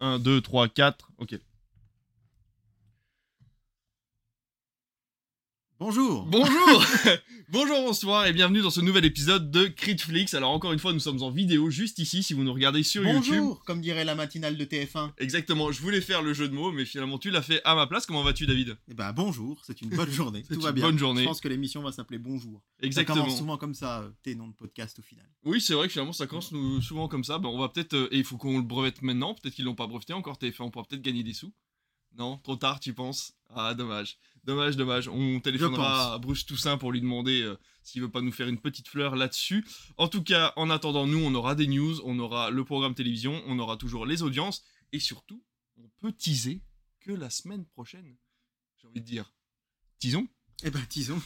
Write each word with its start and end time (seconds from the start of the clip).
1, 0.00 0.18
2, 0.22 0.42
3, 0.42 0.68
4. 0.68 0.96
Ok. 1.18 1.40
Bonjour 5.80 6.24
Bonjour 6.26 6.84
Bonjour, 7.50 7.80
bonsoir 7.80 8.26
et 8.26 8.32
bienvenue 8.32 8.60
dans 8.60 8.70
ce 8.70 8.80
nouvel 8.80 9.04
épisode 9.06 9.50
de 9.50 9.66
Critflix. 9.68 10.34
Alors 10.34 10.50
encore 10.50 10.72
une 10.74 10.78
fois, 10.78 10.92
nous 10.92 10.98
sommes 10.98 11.22
en 11.22 11.30
vidéo 11.30 11.70
juste 11.70 11.98
ici 11.98 12.22
si 12.22 12.34
vous 12.34 12.42
nous 12.44 12.52
regardez 12.52 12.82
sur 12.82 13.02
YouTube. 13.06 13.36
Bonjour 13.38 13.64
Comme 13.64 13.80
dirait 13.80 14.04
la 14.04 14.14
matinale 14.14 14.58
de 14.58 14.64
TF1. 14.66 15.12
Exactement, 15.18 15.70
je 15.72 15.80
voulais 15.80 16.00
faire 16.02 16.20
le 16.22 16.34
jeu 16.34 16.48
de 16.48 16.52
mots, 16.54 16.72
mais 16.72 16.84
finalement 16.84 17.16
tu 17.16 17.30
l'as 17.30 17.40
fait 17.42 17.62
à 17.64 17.74
ma 17.74 17.86
place. 17.86 18.04
Comment 18.06 18.22
vas-tu 18.22 18.44
David? 18.46 18.76
Eh 18.90 18.94
ben 18.94 19.12
bonjour, 19.12 19.62
c'est 19.64 19.80
une 19.80 19.88
bonne 19.90 20.10
journée, 20.10 20.42
tout 20.42 20.60
va 20.60 20.72
bien. 20.72 20.84
bonne 20.84 20.98
journée. 20.98 21.22
Je 21.22 21.26
pense 21.28 21.40
que 21.40 21.48
l'émission 21.48 21.80
va 21.82 21.92
s'appeler 21.92 22.18
Bonjour. 22.18 22.60
Ça 22.80 22.86
Exactement. 22.86 23.22
commence 23.22 23.38
souvent 23.38 23.56
comme 23.56 23.74
ça, 23.74 24.00
euh, 24.00 24.10
tes 24.22 24.34
noms 24.34 24.48
de 24.48 24.54
podcast 24.54 24.98
au 24.98 25.02
final. 25.02 25.24
Oui, 25.44 25.60
c'est 25.60 25.74
vrai 25.74 25.86
que 25.86 25.92
finalement 25.92 26.12
ça 26.12 26.26
commence 26.26 26.52
nous- 26.52 26.82
souvent 26.82 27.06
comme 27.08 27.24
ça. 27.24 27.38
Ben, 27.38 27.48
on 27.48 27.58
va 27.58 27.68
peut-être. 27.68 27.94
euh, 27.94 28.08
et 28.10 28.18
il 28.18 28.24
faut 28.24 28.36
qu'on 28.36 28.56
le 28.58 28.64
brevette 28.64 29.00
maintenant. 29.00 29.34
Peut-être 29.34 29.54
qu'ils 29.54 29.64
l'ont 29.64 29.74
pas 29.76 29.86
breveté 29.86 30.12
encore 30.12 30.36
TF1. 30.38 30.64
On 30.64 30.70
pourra 30.70 30.84
peut-être 30.84 31.02
gagner 31.02 31.22
des 31.22 31.32
sous. 31.34 31.52
Non 32.18 32.38
Trop 32.38 32.56
tard, 32.56 32.80
tu 32.80 32.92
penses? 32.92 33.32
Ah, 33.50 33.74
dommage. 33.74 34.18
Dommage, 34.44 34.76
dommage. 34.76 35.08
On 35.08 35.40
téléphonera 35.40 36.14
à 36.14 36.18
Bruce 36.18 36.44
Toussaint 36.44 36.76
pour 36.78 36.90
lui 36.92 37.00
demander 37.00 37.42
euh, 37.42 37.56
s'il 37.82 38.02
veut 38.02 38.10
pas 38.10 38.20
nous 38.20 38.32
faire 38.32 38.48
une 38.48 38.60
petite 38.60 38.88
fleur 38.88 39.14
là-dessus. 39.14 39.64
En 39.96 40.08
tout 40.08 40.22
cas, 40.22 40.52
en 40.56 40.68
attendant, 40.70 41.06
nous, 41.06 41.18
on 41.18 41.34
aura 41.34 41.54
des 41.54 41.66
news, 41.66 42.00
on 42.04 42.18
aura 42.18 42.50
le 42.50 42.64
programme 42.64 42.94
télévision, 42.94 43.42
on 43.46 43.58
aura 43.58 43.76
toujours 43.76 44.04
les 44.04 44.22
audiences. 44.22 44.64
Et 44.92 45.00
surtout, 45.00 45.42
on 45.76 45.88
peut 46.00 46.12
teaser 46.12 46.60
que 47.00 47.12
la 47.12 47.30
semaine 47.30 47.64
prochaine, 47.66 48.16
j'ai 48.80 48.88
envie 48.88 49.00
de 49.00 49.06
dire, 49.06 49.32
disons, 50.00 50.26
Eh 50.64 50.70
ben 50.70 50.82
disons. 50.90 51.22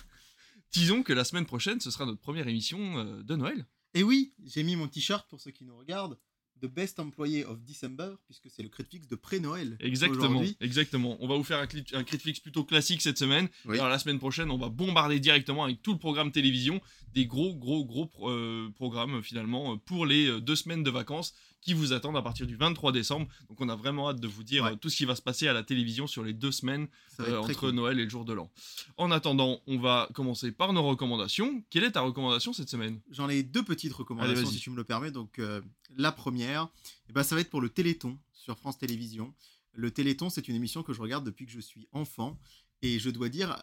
disons 0.72 1.02
que 1.02 1.12
la 1.12 1.24
semaine 1.24 1.46
prochaine, 1.46 1.80
ce 1.80 1.90
sera 1.90 2.04
notre 2.06 2.20
première 2.20 2.48
émission 2.48 2.98
euh, 2.98 3.22
de 3.22 3.34
Noël. 3.36 3.66
Et 3.94 4.02
oui, 4.02 4.34
j'ai 4.44 4.62
mis 4.62 4.76
mon 4.76 4.88
t-shirt 4.88 5.28
pour 5.28 5.40
ceux 5.40 5.50
qui 5.50 5.64
nous 5.64 5.76
regardent. 5.76 6.18
The 6.62 6.66
Best 6.66 7.00
Employee 7.00 7.44
of 7.44 7.58
December, 7.64 8.10
puisque 8.26 8.48
c'est 8.48 8.62
le 8.62 8.68
Critflix 8.68 9.08
de 9.08 9.16
pré-Noël. 9.16 9.76
Exactement, 9.80 10.42
exactement. 10.60 11.16
On 11.20 11.26
va 11.26 11.36
vous 11.36 11.42
faire 11.44 11.58
un, 11.58 11.66
un 11.98 12.04
Critflix 12.04 12.38
plutôt 12.40 12.64
classique 12.64 13.02
cette 13.02 13.18
semaine. 13.18 13.48
Oui. 13.64 13.76
Alors 13.78 13.88
la 13.88 13.98
semaine 13.98 14.18
prochaine, 14.18 14.50
on 14.50 14.58
va 14.58 14.68
bombarder 14.68 15.18
directement 15.18 15.64
avec 15.64 15.82
tout 15.82 15.92
le 15.92 15.98
programme 15.98 16.30
télévision, 16.30 16.80
des 17.14 17.26
gros, 17.26 17.54
gros, 17.54 17.84
gros 17.84 18.06
pro- 18.06 18.30
euh, 18.30 18.70
programmes 18.76 19.22
finalement 19.22 19.72
euh, 19.72 19.76
pour 19.76 20.06
les 20.06 20.26
euh, 20.28 20.40
deux 20.40 20.56
semaines 20.56 20.82
de 20.84 20.90
vacances 20.90 21.34
qui 21.62 21.72
vous 21.72 21.94
attendent 21.94 22.16
à 22.18 22.22
partir 22.22 22.46
du 22.46 22.56
23 22.56 22.92
décembre. 22.92 23.26
Donc 23.48 23.58
on 23.60 23.68
a 23.70 23.76
vraiment 23.76 24.10
hâte 24.10 24.20
de 24.20 24.28
vous 24.28 24.42
dire 24.42 24.64
Ouais. 24.64 24.72
euh, 24.72 24.76
tout 24.76 24.90
ce 24.90 24.96
qui 24.96 25.04
va 25.06 25.14
se 25.16 25.22
passer 25.22 25.48
à 25.48 25.54
la 25.54 25.62
télévision 25.62 26.06
sur 26.06 26.22
les 26.22 26.34
deux 26.34 26.52
semaines 26.52 26.88
euh, 27.20 27.38
entre 27.38 27.54
cool. 27.54 27.70
Noël 27.70 27.98
et 28.00 28.04
le 28.04 28.10
jour 28.10 28.24
de 28.26 28.34
l'an. 28.34 28.50
En 28.98 29.10
attendant, 29.10 29.60
on 29.66 29.78
va 29.78 30.08
commencer 30.12 30.52
par 30.52 30.72
nos 30.74 30.82
recommandations. 30.82 31.64
Quelle 31.70 31.84
est 31.84 31.92
ta 31.92 32.00
recommandation 32.02 32.52
cette 32.52 32.68
semaine? 32.68 33.00
J'en 33.10 33.28
ai 33.30 33.42
deux 33.42 33.62
petites 33.62 33.92
recommandations, 33.94 34.36
Allez, 34.46 34.46
si 34.50 34.60
tu 34.60 34.70
me 34.70 34.76
le 34.76 34.84
permets. 34.84 35.10
Donc, 35.12 35.38
euh, 35.38 35.60
la 35.96 36.12
première, 36.12 36.68
eh 37.08 37.12
ben, 37.12 37.22
ça 37.22 37.34
va 37.36 37.40
être 37.40 37.50
pour 37.50 37.60
le 37.60 37.68
Téléthon 37.70 38.18
sur 38.34 38.58
France 38.58 38.76
Télévisions. 38.78 39.32
Le 39.72 39.90
Téléthon, 39.90 40.28
c'est 40.28 40.48
une 40.48 40.56
émission 40.56 40.82
que 40.82 40.92
je 40.92 41.00
regarde 41.00 41.24
depuis 41.24 41.46
que 41.46 41.52
je 41.52 41.60
suis 41.60 41.86
enfant. 41.92 42.38
Et 42.82 42.98
je 42.98 43.08
dois 43.10 43.28
dire 43.28 43.56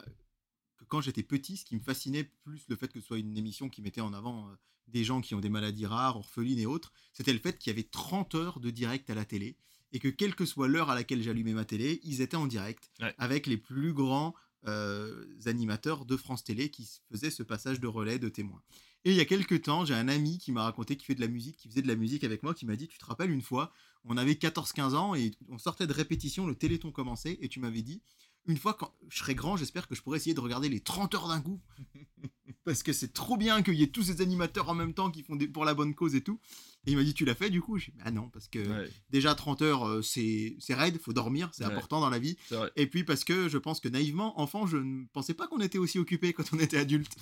que 0.79 0.85
quand 0.85 1.01
j'étais 1.01 1.23
petit, 1.23 1.57
ce 1.57 1.65
qui 1.65 1.75
me 1.75 1.81
fascinait 1.81 2.23
plus 2.43 2.63
le 2.69 2.75
fait 2.75 2.87
que 2.91 2.99
ce 2.99 3.05
soit 3.07 3.17
une 3.19 3.37
émission 3.37 3.69
qui 3.69 3.81
mettait 3.81 4.01
en 4.01 4.13
avant 4.13 4.49
des 4.87 5.03
gens 5.03 5.21
qui 5.21 5.35
ont 5.35 5.39
des 5.39 5.49
maladies 5.49 5.85
rares, 5.85 6.17
orphelines 6.17 6.57
et 6.59 6.65
autres, 6.65 6.91
c'était 7.13 7.33
le 7.33 7.39
fait 7.39 7.57
qu'il 7.59 7.69
y 7.71 7.73
avait 7.75 7.83
30 7.83 8.33
heures 8.35 8.59
de 8.59 8.69
direct 8.71 9.09
à 9.09 9.15
la 9.15 9.25
télé. 9.25 9.55
Et 9.91 9.99
que 9.99 10.07
quelle 10.07 10.35
que 10.35 10.45
soit 10.45 10.67
l'heure 10.67 10.89
à 10.89 10.95
laquelle 10.95 11.21
j'allumais 11.21 11.53
ma 11.53 11.65
télé, 11.65 11.99
ils 12.03 12.21
étaient 12.21 12.37
en 12.37 12.47
direct 12.47 12.91
Ouais. 13.01 13.13
avec 13.17 13.45
les 13.47 13.57
plus 13.57 13.93
grands 13.93 14.33
euh, 14.67 15.25
animateurs 15.45 16.05
de 16.05 16.17
France 16.17 16.43
Télé 16.43 16.69
qui 16.69 16.87
faisaient 17.11 17.31
ce 17.31 17.43
passage 17.43 17.79
de 17.79 17.87
relais 17.87 18.19
de 18.19 18.29
témoins. 18.29 18.61
Et 19.05 19.11
il 19.11 19.15
y 19.15 19.21
a 19.21 19.25
quelques 19.25 19.61
temps, 19.63 19.85
j'ai 19.85 19.93
un 19.93 20.07
ami 20.09 20.37
qui 20.37 20.51
m'a 20.51 20.63
raconté 20.63 20.97
qu'il 20.97 21.05
fait 21.05 21.15
de 21.15 21.21
la 21.21 21.27
musique, 21.27 21.55
qui 21.57 21.69
faisait 21.69 21.81
de 21.81 21.87
la 21.87 21.95
musique 21.95 22.23
avec 22.23 22.43
moi, 22.43 22.53
qui 22.53 22.65
m'a 22.65 22.75
dit 22.75 22.87
Tu 22.87 22.97
te 22.97 23.05
rappelles 23.05 23.31
une 23.31 23.41
fois, 23.41 23.71
on 24.03 24.17
avait 24.17 24.33
14-15 24.33 24.95
ans 24.95 25.15
et 25.15 25.31
on 25.47 25.57
sortait 25.57 25.87
de 25.87 25.93
répétition, 25.93 26.45
le 26.45 26.55
téléthon 26.55 26.91
commençait, 26.91 27.37
et 27.41 27.47
tu 27.47 27.59
m'avais 27.61 27.81
dit 27.81 28.01
Une 28.49 28.57
fois 28.57 28.73
quand 28.73 28.93
je 29.09 29.19
serai 29.19 29.35
grand, 29.35 29.55
j'espère 29.57 29.87
que 29.87 29.93
je 29.95 30.01
pourrai 30.01 30.17
essayer 30.17 30.33
de 30.33 30.39
regarder 30.39 30.67
les 30.69 30.79
30 30.81 31.13
heures 31.15 31.27
d'un 31.27 31.39
coup. 31.39 31.61
Parce 32.65 32.83
que 32.83 32.93
c'est 32.93 33.13
trop 33.13 33.37
bien 33.37 33.61
qu'il 33.63 33.75
y 33.75 33.83
ait 33.83 33.87
tous 33.87 34.03
ces 34.03 34.21
animateurs 34.21 34.69
en 34.69 34.73
même 34.75 34.93
temps 34.93 35.09
qui 35.11 35.23
font 35.23 35.35
des, 35.35 35.47
pour 35.47 35.65
la 35.65 35.73
bonne 35.73 35.93
cause 35.95 36.15
et 36.15 36.21
tout. 36.21 36.39
Et 36.85 36.91
il 36.91 36.97
m'a 36.97 37.03
dit 37.03 37.13
Tu 37.13 37.23
l'as 37.25 37.35
fait 37.35 37.49
du 37.51 37.61
coup? 37.61 37.77
J'ai 37.77 37.91
dit 37.91 37.99
Ah 38.03 38.11
non, 38.11 38.29
parce 38.29 38.47
que 38.47 38.59
Ouais, 38.59 38.89
déjà 39.09 39.33
30 39.35 39.61
heures, 39.61 39.87
euh, 39.87 40.01
c'est 40.01 40.55
c'est 40.59 40.73
raide, 40.73 40.99
faut 40.99 41.13
dormir, 41.13 41.49
c'est 41.53 41.63
Ouais. 41.65 41.71
important 41.71 41.99
dans 42.01 42.09
la 42.09 42.19
vie. 42.19 42.37
Et 42.75 42.87
puis 42.87 43.03
parce 43.03 43.23
que 43.23 43.47
je 43.49 43.57
pense 43.59 43.79
que 43.79 43.87
naïvement, 43.87 44.39
enfant, 44.41 44.65
je 44.67 44.77
ne 44.77 45.05
pensais 45.13 45.33
pas 45.35 45.47
qu'on 45.47 45.59
était 45.61 45.77
aussi 45.77 45.99
occupé 45.99 46.33
quand 46.33 46.51
on 46.53 46.59
était 46.59 46.77
adulte. 46.77 47.15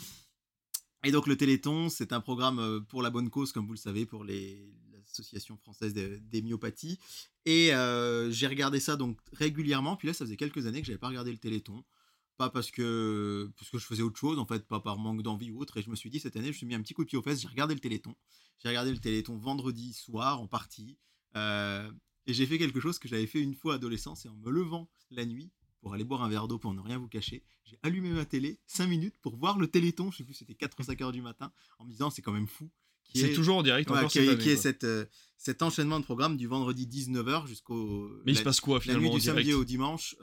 Et 1.03 1.11
donc 1.11 1.27
le 1.27 1.37
Téléthon, 1.37 1.89
c'est 1.89 2.11
un 2.13 2.21
programme 2.21 2.59
euh, 2.59 2.79
pour 2.79 3.01
la 3.01 3.09
bonne 3.09 3.29
cause, 3.29 3.51
comme 3.51 3.67
vous 3.67 3.73
le 3.73 3.77
savez, 3.77 4.05
pour 4.05 4.23
les- 4.23 4.73
l'association 5.17 5.57
française 5.57 5.93
des 5.93 6.41
myopathies. 6.41 6.99
Et 7.45 7.73
euh, 7.73 8.29
j'ai 8.31 8.47
regardé 8.47 8.79
ça 8.79 8.95
donc 8.95 9.17
régulièrement. 9.33 9.95
Puis 9.95 10.07
là, 10.07 10.13
ça 10.13 10.25
faisait 10.25 10.37
quelques 10.37 10.65
années 10.65 10.81
que 10.81 10.87
j'avais 10.87 10.99
pas 10.99 11.07
regardé 11.07 11.31
le 11.31 11.37
Téléthon. 11.37 11.83
Pas 12.37 12.49
parce 12.49 12.69
que, 12.69 13.51
parce 13.57 13.71
que 13.71 13.79
je 13.79 13.85
faisais 13.85 14.03
autre 14.03 14.19
chose, 14.19 14.37
en 14.37 14.45
fait, 14.45 14.67
pas 14.67 14.79
par 14.79 14.99
manque 14.99 15.23
d'envie 15.23 15.49
ou 15.49 15.59
autre. 15.59 15.77
Et 15.77 15.81
je 15.81 15.89
me 15.89 15.95
suis 15.95 16.11
dit, 16.11 16.19
cette 16.19 16.35
année, 16.35 16.47
je 16.47 16.51
me 16.51 16.57
suis 16.57 16.65
mis 16.67 16.75
un 16.75 16.81
petit 16.81 16.93
coup 16.93 17.03
de 17.03 17.09
pied 17.09 17.17
aux 17.17 17.23
fesses, 17.23 17.41
j'ai 17.41 17.47
regardé 17.47 17.73
le 17.73 17.79
Téléthon. 17.79 18.15
J'ai 18.59 18.69
regardé 18.69 18.91
le 18.91 18.99
Téléthon 18.99 19.37
vendredi 19.37 19.93
soir 19.93 20.39
en 20.39 20.47
partie. 20.47 20.97
Euh, 21.35 21.91
et 22.27 22.33
j'ai 22.33 22.45
fait 22.45 22.57
quelque 22.57 22.79
chose 22.79 22.99
que 22.99 23.07
j'avais 23.07 23.25
fait 23.25 23.39
une 23.39 23.55
fois 23.55 23.75
adolescent, 23.75 24.13
c'est 24.15 24.29
en 24.29 24.35
me 24.35 24.51
levant 24.51 24.89
la 25.09 25.25
nuit 25.25 25.51
pour 25.79 25.93
aller 25.93 26.03
boire 26.03 26.23
un 26.23 26.29
verre 26.29 26.47
d'eau 26.47 26.59
pour 26.59 26.73
ne 26.73 26.81
rien 26.81 26.97
vous 26.97 27.07
cacher. 27.07 27.43
J'ai 27.63 27.79
allumé 27.81 28.09
ma 28.09 28.25
télé 28.25 28.59
5 28.67 28.87
minutes 28.87 29.17
pour 29.21 29.37
voir 29.37 29.57
le 29.57 29.67
Téléthon, 29.67 30.11
je 30.11 30.17
sais 30.17 30.23
plus, 30.23 30.33
c'était 30.33 30.55
4 30.55 30.77
ou 30.79 30.83
5 30.83 31.01
heures 31.01 31.11
du 31.11 31.21
matin, 31.21 31.51
en 31.79 31.85
me 31.85 31.91
disant 31.91 32.09
c'est 32.09 32.21
quand 32.21 32.33
même 32.33 32.47
fou. 32.47 32.69
Qui 33.07 33.19
C'est 33.19 33.31
est- 33.31 33.33
toujours 33.33 33.57
en 33.57 33.63
direct 33.63 33.89
ouais, 33.89 33.97
encore 33.97 34.11
qui 34.11 34.19
cette 34.19 34.29
année, 34.29 34.37
qui 34.43 34.49
est 34.49 34.55
cette, 34.57 34.83
euh, 34.83 35.05
cet 35.39 35.61
enchaînement 35.61 35.99
de 35.99 36.03
programme 36.03 36.35
du 36.35 36.47
vendredi 36.47 36.87
19h 36.87 37.45
jusqu'au 37.47 38.09
Mais 38.25 38.31
il 38.31 38.33
la- 38.33 38.39
se 38.39 38.43
passe 38.43 38.59
quoi 38.59 38.75
la 38.77 38.81
finalement 38.81 39.03
nuit 39.03 39.09
en 39.11 39.15
du 39.15 39.21
samedi 39.21 39.43
direct 39.43 39.61
au 39.61 39.65
dimanche, 39.65 40.15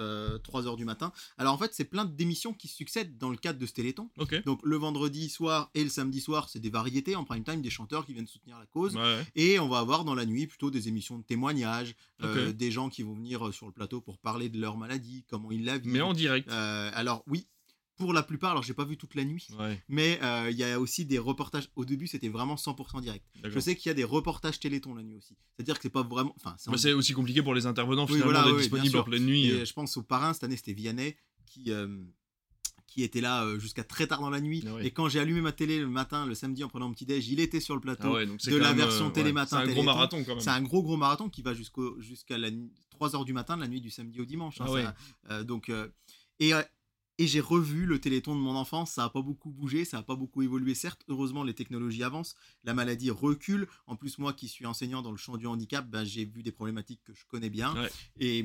3h 0.42 0.76
du 0.76 0.84
matin. 0.84 1.12
Alors 1.38 1.54
en 1.54 1.58
fait, 1.58 1.70
c'est 1.72 1.84
plein 1.84 2.04
d'émissions 2.04 2.52
qui 2.52 2.68
succèdent 2.68 3.16
dans 3.16 3.30
le 3.30 3.36
cadre 3.36 3.58
de 3.58 3.64
ce 3.66 3.72
Téléthon. 3.72 4.10
Donc 4.44 4.60
le 4.64 4.76
vendredi 4.76 5.28
soir 5.28 5.70
et 5.74 5.84
le 5.84 5.88
samedi 5.90 6.20
soir, 6.20 6.48
c'est 6.48 6.58
des 6.60 6.68
variétés 6.70 7.14
en 7.16 7.24
prime 7.24 7.44
time, 7.44 7.62
des 7.62 7.70
chanteurs 7.70 8.04
qui 8.06 8.12
viennent 8.12 8.26
soutenir 8.26 8.58
la 8.58 8.66
cause. 8.66 8.96
Ouais. 8.96 9.24
Et 9.36 9.58
on 9.60 9.68
va 9.68 9.78
avoir 9.78 10.04
dans 10.04 10.14
la 10.14 10.26
nuit 10.26 10.46
plutôt 10.46 10.70
des 10.70 10.88
émissions 10.88 11.16
de 11.18 11.24
témoignages, 11.24 11.94
euh, 12.22 12.52
des 12.52 12.70
gens 12.70 12.88
qui 12.90 13.02
vont 13.02 13.14
venir 13.14 13.46
euh, 13.46 13.52
sur 13.52 13.66
le 13.66 13.72
plateau 13.72 14.00
pour 14.00 14.18
parler 14.18 14.48
de 14.48 14.60
leur 14.60 14.76
maladie, 14.76 15.24
comment 15.30 15.50
ils 15.52 15.64
la 15.64 15.78
vivent. 15.78 15.92
Mais 15.92 16.00
en 16.00 16.12
direct. 16.12 16.48
Euh, 16.50 16.90
alors 16.92 17.22
oui, 17.28 17.46
pour 17.96 18.12
la 18.12 18.22
plupart, 18.22 18.50
alors 18.52 18.62
j'ai 18.64 18.74
pas 18.74 18.84
vu 18.84 18.96
toute 18.96 19.14
la 19.14 19.24
nuit, 19.24 19.46
Ouais, 19.58 19.80
mais 19.88 20.18
euh, 20.22 20.50
il 20.50 20.56
y 20.56 20.64
a 20.64 20.80
aussi 20.80 21.04
des 21.04 21.18
reportages. 21.18 21.68
Au 21.76 21.84
début, 21.84 22.06
c'était 22.08 22.28
vraiment 22.28 22.56
100% 22.56 23.00
direct. 23.00 23.24
Je 23.44 23.58
sais 23.60 23.76
qu'il 23.76 23.88
y 23.88 23.90
a 23.90 23.94
des 23.94 24.04
reportages 24.04 24.58
téléthon 24.58 24.94
la 24.94 25.02
nuit 25.02 25.16
aussi. 25.16 25.36
C'est-à-dire 25.56 25.76
que 25.76 25.82
c'est 25.82 25.90
pas 25.90 26.02
vraiment. 26.02 26.32
Enfin, 26.36 26.54
c'est 26.58 26.70
en- 26.70 26.72
Bah, 26.72 26.94
aussi 26.96 27.12
compliqué 27.12 27.42
pour 27.42 27.54
les 27.54 27.66
intervenants 27.66 28.02
Oui, 28.06 28.14
finalement 28.14 28.32
voilà, 28.32 28.44
d'être 28.46 28.54
oui, 28.56 28.60
disponibles 28.62 28.96
en 28.98 29.04
pleine 29.04 29.24
nuit. 29.26 29.46
Et 29.48 29.64
je 29.64 29.72
pense 29.72 29.96
au 29.96 30.02
parrain 30.02 30.32
cette 30.32 30.44
année, 30.44 30.56
c'était 30.56 30.72
Vianney 30.74 31.16
qui. 31.46 31.70
euh, 31.70 32.02
qui 32.86 33.02
était 33.02 33.20
là 33.20 33.42
euh, 33.44 33.58
jusqu'à 33.58 33.82
très 33.82 34.06
tard 34.06 34.20
dans 34.20 34.30
la 34.30 34.40
nuit. 34.40 34.62
Ah. 34.68 34.76
Et 34.80 34.92
quand 34.92 35.08
j'ai 35.08 35.18
allumé 35.18 35.40
ma 35.40 35.50
télé 35.50 35.80
le 35.80 35.88
matin, 35.88 36.26
le 36.26 36.34
samedi 36.36 36.62
en 36.62 36.68
prenant 36.68 36.86
mon 36.86 36.94
petit 36.94 37.06
déj, 37.06 37.26
il 37.28 37.40
était 37.40 37.58
sur 37.58 37.74
le 37.74 37.80
plateau. 37.80 38.06
Ah 38.06 38.12
ouais, 38.12 38.24
de 38.26 38.56
la 38.56 38.72
version 38.72 39.08
euh, 39.08 39.10
télématin, 39.10 39.64
C'est 39.64 39.68
un 39.68 39.72
gros 39.74 39.82
marathon 39.82 40.22
quand 40.22 40.34
même. 40.36 40.40
C'est 40.40 40.50
un 40.50 40.62
gros 40.62 40.80
gros 40.80 40.96
marathon 40.96 41.28
qui 41.28 41.42
va 41.42 41.54
jusqu'au 41.54 42.00
jusqu'à 42.00 42.38
la 42.38 42.50
3h 43.00 43.24
du 43.24 43.32
matin, 43.32 43.56
la 43.56 43.66
nuit 43.66 43.80
du 43.80 43.90
samedi 43.90 44.20
au 44.20 44.24
dimanche. 44.24 44.60
hein, 44.60 44.66
Ah 44.68 44.70
ouais. 44.72 44.82
ça, 44.84 44.94
euh, 45.30 45.42
donc 45.42 45.70
euh, 45.70 45.88
et 46.38 46.54
euh, 46.54 46.62
et 47.18 47.26
j'ai 47.26 47.40
revu 47.40 47.86
le 47.86 48.00
Téléthon 48.00 48.34
de 48.34 48.40
mon 48.40 48.56
enfance, 48.56 48.92
ça 48.92 49.04
a 49.04 49.08
pas 49.10 49.22
beaucoup 49.22 49.50
bougé, 49.50 49.84
ça 49.84 49.98
a 49.98 50.02
pas 50.02 50.16
beaucoup 50.16 50.42
évolué 50.42 50.74
certes, 50.74 51.02
heureusement 51.08 51.44
les 51.44 51.54
technologies 51.54 52.02
avancent, 52.02 52.34
la 52.64 52.74
maladie 52.74 53.10
recule, 53.10 53.68
en 53.86 53.96
plus 53.96 54.18
moi 54.18 54.32
qui 54.32 54.48
suis 54.48 54.66
enseignant 54.66 55.02
dans 55.02 55.12
le 55.12 55.16
champ 55.16 55.36
du 55.36 55.46
handicap, 55.46 55.88
ben, 55.88 56.04
j'ai 56.04 56.24
vu 56.24 56.42
des 56.42 56.52
problématiques 56.52 57.02
que 57.04 57.14
je 57.14 57.24
connais 57.26 57.50
bien, 57.50 57.74
Ouais. 57.74 57.90
et, 58.18 58.44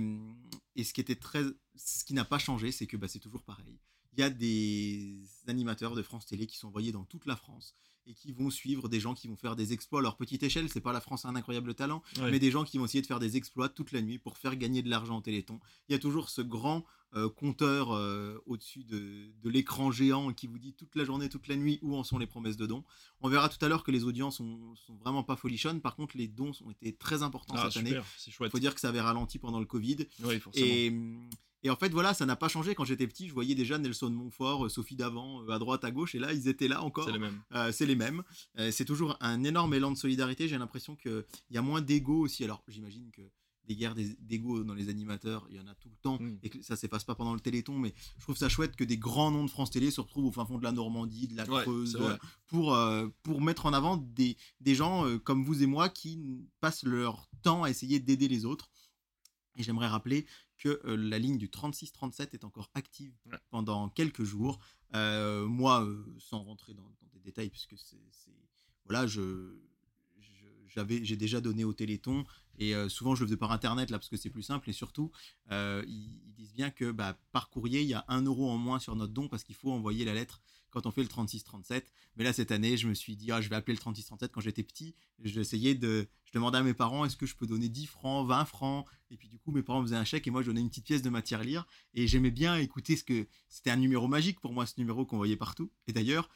et 0.75 0.84
ce 0.84 0.94
qui 0.94 1.02
était 1.02 1.16
très, 1.16 1.44
ce 1.75 2.03
qui 2.03 2.13
n'a 2.13 2.25
pas 2.25 2.40
changé, 2.40 2.72
c'est 2.72 2.85
que 2.88 2.97
bah, 2.97 3.07
c'est 3.07 3.19
toujours 3.19 3.44
pareil. 3.44 3.80
Il 4.13 4.19
y 4.19 4.24
a 4.24 4.30
des 4.30 5.19
animateurs 5.47 5.96
de 5.96 6.01
France 6.01 6.25
Télé 6.25 6.46
qui 6.47 6.57
sont 6.57 6.68
envoyés 6.68 6.91
dans 6.91 7.06
toute 7.06 7.25
la 7.25 7.36
France 7.36 7.74
et 8.09 8.14
qui 8.16 8.34
vont 8.34 8.50
suivre 8.50 8.90
des 8.90 9.00
gens 9.00 9.14
qui 9.14 9.28
vont 9.28 9.36
faire 9.38 9.56
des 9.56 9.72
exploits 9.72 10.00
à 10.00 10.03
leur 10.03 10.18
petite 10.18 10.42
échelle. 10.44 10.68
C'est 10.70 10.81
pas 10.81 10.92
la 10.94 11.00
France 11.02 11.25
a 11.25 11.30
un 11.30 11.36
incroyable 11.36 11.75
talent, 11.75 12.02
Ouais. 12.20 12.31
mais 12.31 12.40
des 12.40 12.50
gens 12.52 12.64
qui 12.64 12.78
vont 12.80 12.86
essayer 12.86 13.02
de 13.02 13.08
faire 13.08 13.20
des 13.20 13.38
exploits 13.38 13.70
toute 13.70 13.92
la 13.92 14.02
nuit 14.02 14.18
pour 14.18 14.38
faire 14.38 14.56
gagner 14.56 14.81
de 14.81 14.89
l'argent 14.89 15.18
au 15.18 15.22
Téléthon. 15.22 15.60
Il 15.88 15.92
y 15.94 15.95
a 15.95 16.00
toujours 16.00 16.30
ce 16.30 16.42
grand 16.42 16.83
euh, 17.16 17.30
compteur 17.30 17.92
euh, 17.92 18.38
au-dessus 18.45 18.83
de, 18.83 19.31
de 19.42 19.50
l'écran 19.50 19.92
géant 19.92 20.31
qui 20.33 20.45
vous 20.48 20.60
dit 20.60 20.74
toute 20.74 20.95
la 20.95 21.04
journée, 21.06 21.28
toute 21.30 21.48
la 21.48 21.56
nuit 21.56 21.80
où 21.81 21.95
en 21.95 22.04
sont 22.04 22.18
les 22.19 22.28
promesses 22.28 22.57
de 22.57 22.66
dons. 22.68 22.83
On 23.22 23.30
verra 23.30 23.50
tout 23.50 23.63
à 23.63 23.68
l'heure 23.68 23.83
que 23.83 23.92
les 23.92 24.04
audiences 24.04 24.38
sont, 24.38 24.75
sont 24.75 24.95
vraiment 24.95 25.24
pas 25.24 25.36
folichonnes. 25.36 25.81
Par 25.81 25.95
contre, 25.95 26.18
les 26.18 26.28
dons 26.28 26.51
ont 26.66 26.72
été 26.72 26.94
très 26.94 27.24
importants 27.24 27.56
Ah, 27.57 27.69
cette 27.72 27.80
année. 27.81 27.89
super, 27.92 28.06
c'est 28.18 28.31
Il 28.31 28.50
faut 28.50 28.60
dire 28.60 28.74
que 28.75 28.81
ça 28.81 28.89
avait 28.89 29.01
ralenti 29.01 29.39
pendant 29.39 29.60
le 29.60 29.66
Covid. 29.66 30.07
Oui, 30.24 30.39
forcément. 30.39 30.66
Et, 30.68 30.94
et 31.63 31.69
en 31.69 31.75
fait, 31.75 31.89
voilà, 31.89 32.13
ça 32.13 32.25
n'a 32.25 32.35
pas 32.35 32.47
changé. 32.47 32.73
Quand 32.75 32.85
j'étais 32.85 33.07
petit, 33.07 33.27
je 33.27 33.33
voyais 33.33 33.56
déjà 33.56 33.77
Nelson 33.77 34.09
Montfort, 34.09 34.65
euh, 34.65 34.69
Sophie 34.69 34.95
Davant, 34.95 35.44
euh, 35.44 35.50
à 35.51 35.59
droite, 35.59 35.83
à 35.83 35.91
gauche, 35.91 36.15
et 36.15 36.19
là, 36.19 36.31
ils 36.33 36.47
étaient 36.47 36.67
là 36.69 36.81
encore. 36.83 37.06
C'est 37.06 37.11
les 37.13 37.19
mêmes. 37.19 37.41
Euh, 37.53 37.71
c'est 37.71 37.85
les 37.85 37.95
mêmes. 37.95 38.23
Euh, 38.57 38.71
c'est 38.71 38.85
toujours 38.85 39.17
un 39.19 39.44
énorme 39.44 39.73
élan 39.73 39.91
de 39.91 39.97
solidarité. 39.97 40.47
J'ai 40.47 40.57
l'impression 40.57 40.95
qu'il 40.95 41.25
y 41.51 41.57
a 41.57 41.61
moins 41.61 41.81
d'ego 41.81 42.21
aussi. 42.21 42.44
Alors, 42.44 42.63
j'imagine 42.67 43.09
que 43.11 43.21
des 43.67 43.75
guerres 43.75 43.94
d'ego 43.94 44.63
dans 44.63 44.73
les 44.73 44.89
animateurs, 44.89 45.45
il 45.51 45.57
y 45.57 45.59
en 45.59 45.67
a 45.67 45.75
tout 45.75 45.89
le 45.89 45.95
temps, 46.01 46.17
Mm. 46.19 46.39
et 46.41 46.50
que 46.50 46.59
ça 46.63 46.75
s'efface 46.75 47.03
pas 47.03 47.13
pendant 47.13 47.35
le 47.35 47.39
Téléthon, 47.39 47.77
mais 47.77 47.94
je 48.17 48.23
trouve 48.23 48.35
ça 48.35 48.50
chouette 48.50 48.75
que 48.75 48.83
des 48.83 48.97
grands 48.97 49.29
noms 49.29 49.45
de 49.45 49.50
France 49.51 49.69
Télé 49.69 49.91
se 49.91 50.01
retrouvent 50.01 50.25
au 50.25 50.31
fin 50.31 50.44
fond 50.44 50.57
de 50.57 50.63
la 50.63 50.71
Normandie, 50.71 51.27
de 51.27 51.35
la 51.38 51.47
Ouais, 51.47 51.61
Creuse, 51.61 51.94
de- 51.94 52.17
pour, 52.47 52.73
euh, 52.73 53.07
pour 53.21 53.41
mettre 53.41 53.67
en 53.67 53.73
avant 53.73 53.97
des, 53.97 54.38
des 54.59 54.73
gens 54.73 55.06
euh, 55.06 55.19
comme 55.19 55.44
vous 55.44 55.61
et 55.61 55.67
moi 55.67 55.88
qui 55.88 56.19
passent 56.61 56.83
leur 56.83 57.29
temps 57.44 57.61
à 57.61 57.69
essayer 57.69 58.00
d'aider 58.00 58.27
les 58.27 58.44
autres. 58.44 58.71
Et 59.56 59.61
j'aimerais 59.61 59.88
rappeler 59.88 60.25
que 60.59 60.79
euh, 60.85 60.95
la 60.95 61.17
ligne 61.17 61.38
du 61.39 61.47
36-37 61.47 62.29
est 62.33 62.44
encore 62.44 62.69
active 62.75 63.15
Ouais. 63.25 63.38
pendant 63.50 63.89
quelques 63.89 64.23
jours. 64.23 64.59
Euh, 64.94 65.45
moi, 65.47 65.83
euh, 65.83 66.03
sans 66.19 66.44
rentrer 66.44 66.73
dans, 66.75 66.83
dans 66.83 67.07
des 67.13 67.19
détails, 67.19 67.50
puisque 67.50 67.75
c'est. 67.77 67.97
Voilà, 68.85 69.07
je. 69.07 69.57
J'avais, 70.67 71.03
j'ai 71.03 71.15
déjà 71.17 71.41
donné 71.41 71.63
au 71.63 71.73
Téléthon 71.73 72.25
et 72.59 72.75
souvent 72.89 73.15
je 73.15 73.21
le 73.21 73.27
faisais 73.27 73.38
par 73.38 73.51
internet 73.51 73.89
là 73.89 73.97
parce 73.97 74.07
que 74.07 74.17
c'est 74.17 74.29
plus 74.29 74.44
simple 74.44 74.69
et 74.69 74.73
surtout 74.73 75.09
ils, 75.50 76.21
ils 76.27 76.33
disent 76.35 76.53
bien 76.53 76.69
que 76.69 76.91
bah, 76.91 77.19
par 77.31 77.50
courrier 77.50 77.81
il 77.81 77.88
y 77.88 77.95
a 77.95 78.06
un 78.07 78.21
euro 78.21 78.47
en 78.51 78.57
moins 78.59 78.77
sur 78.77 78.95
notre 78.95 79.11
don 79.11 79.27
parce 79.27 79.44
qu'il 79.44 79.56
faut 79.56 79.71
envoyer 79.71 80.06
la 80.06 80.13
lettre 80.13 80.44
quand 80.71 80.86
on 80.86 80.92
fait 80.92 81.01
le 81.04 81.07
36-37 81.10 81.83
mais 82.16 82.24
là 82.24 82.33
cette 82.33 82.51
année 82.51 82.77
je 82.77 82.88
me 82.88 82.94
suis 82.94 83.16
dit 83.16 83.31
ah, 83.31 83.42
je 83.42 83.50
vais 83.50 83.56
appeler 83.56 83.75
le 83.77 83.92
36-37 83.92 84.30
quand 84.30 84.42
j'étais 84.42 84.63
petit. 84.63 84.95
J'essayais 85.24 85.75
de 85.75 86.07
je 86.25 86.31
demandais 86.33 86.57
à 86.60 86.63
mes 86.63 86.74
parents 86.74 87.06
est-ce 87.06 87.16
que 87.18 87.25
je 87.25 87.36
peux 87.36 87.48
donner 87.48 87.69
10 87.69 87.86
francs 87.88 88.27
20 88.27 88.45
francs? 88.45 88.86
Et 89.12 89.18
puis 89.18 89.27
du 89.30 89.38
coup 89.39 89.51
mes 89.51 89.63
parents 89.63 89.81
me 89.81 89.86
faisaient 89.86 89.95
un 89.98 90.06
chèque 90.06 90.27
et 90.27 90.31
moi 90.31 90.42
je 90.42 90.48
donnais 90.48 90.62
une 90.62 90.69
petite 90.69 90.86
pièce 90.86 91.01
de 91.01 91.10
matière 91.10 91.44
lire. 91.44 91.66
Et 91.94 92.07
j'aimais 92.07 92.31
bien 92.31 92.56
écouter 92.57 92.95
ce 92.95 93.04
que 93.04 93.27
c'était 93.50 93.71
un 93.71 93.77
numéro 93.77 94.07
magique 94.07 94.39
pour 94.39 94.54
moi 94.54 94.66
ce 94.66 94.74
numéro 94.77 95.06
qu'on 95.06 95.18
voyait 95.18 95.38
partout. 95.38 95.71
Et 95.88 95.94
d'ailleurs 95.94 96.30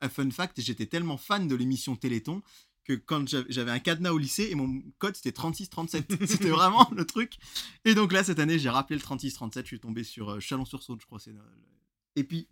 un 0.00 0.08
fun 0.08 0.30
fact 0.30 0.60
j'étais 0.60 0.86
tellement 0.86 1.16
fan 1.16 1.48
de 1.48 1.54
l'émission 1.54 1.96
Téléthon 1.96 2.42
que 2.84 2.92
quand 2.92 3.26
j'avais 3.48 3.70
un 3.70 3.78
cadenas 3.78 4.10
au 4.12 4.18
lycée 4.18 4.48
et 4.50 4.54
mon 4.54 4.82
code 4.98 5.16
c'était 5.16 5.32
3637 5.32 6.26
c'était 6.26 6.50
vraiment 6.50 6.86
le 6.94 7.06
truc. 7.06 7.38
Et 7.86 7.94
donc 7.94 8.12
là 8.12 8.22
cette 8.22 8.38
année 8.38 8.58
j'ai 8.58 8.68
rappelé 8.68 8.96
le 8.96 9.02
3637 9.02 9.64
je 9.64 9.68
suis 9.68 9.80
tombé 9.80 10.04
sur 10.04 10.28
euh, 10.32 10.40
Chalon-sur-Saône 10.40 10.98
je 11.00 11.06
crois 11.06 11.18
c'est 11.18 11.32
le- 11.32 11.40
et 12.16 12.24
puis 12.24 12.46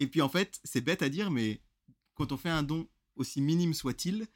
et 0.00 0.06
puis 0.06 0.22
en 0.22 0.28
fait 0.28 0.60
c'est 0.64 0.80
bête 0.80 1.02
à 1.02 1.08
dire 1.08 1.30
mais 1.30 1.60
quand 2.14 2.32
on 2.32 2.36
fait 2.36 2.50
un 2.50 2.62
don 2.62 2.88
aussi 3.16 3.40
minime 3.40 3.74
soit-il 3.74 4.26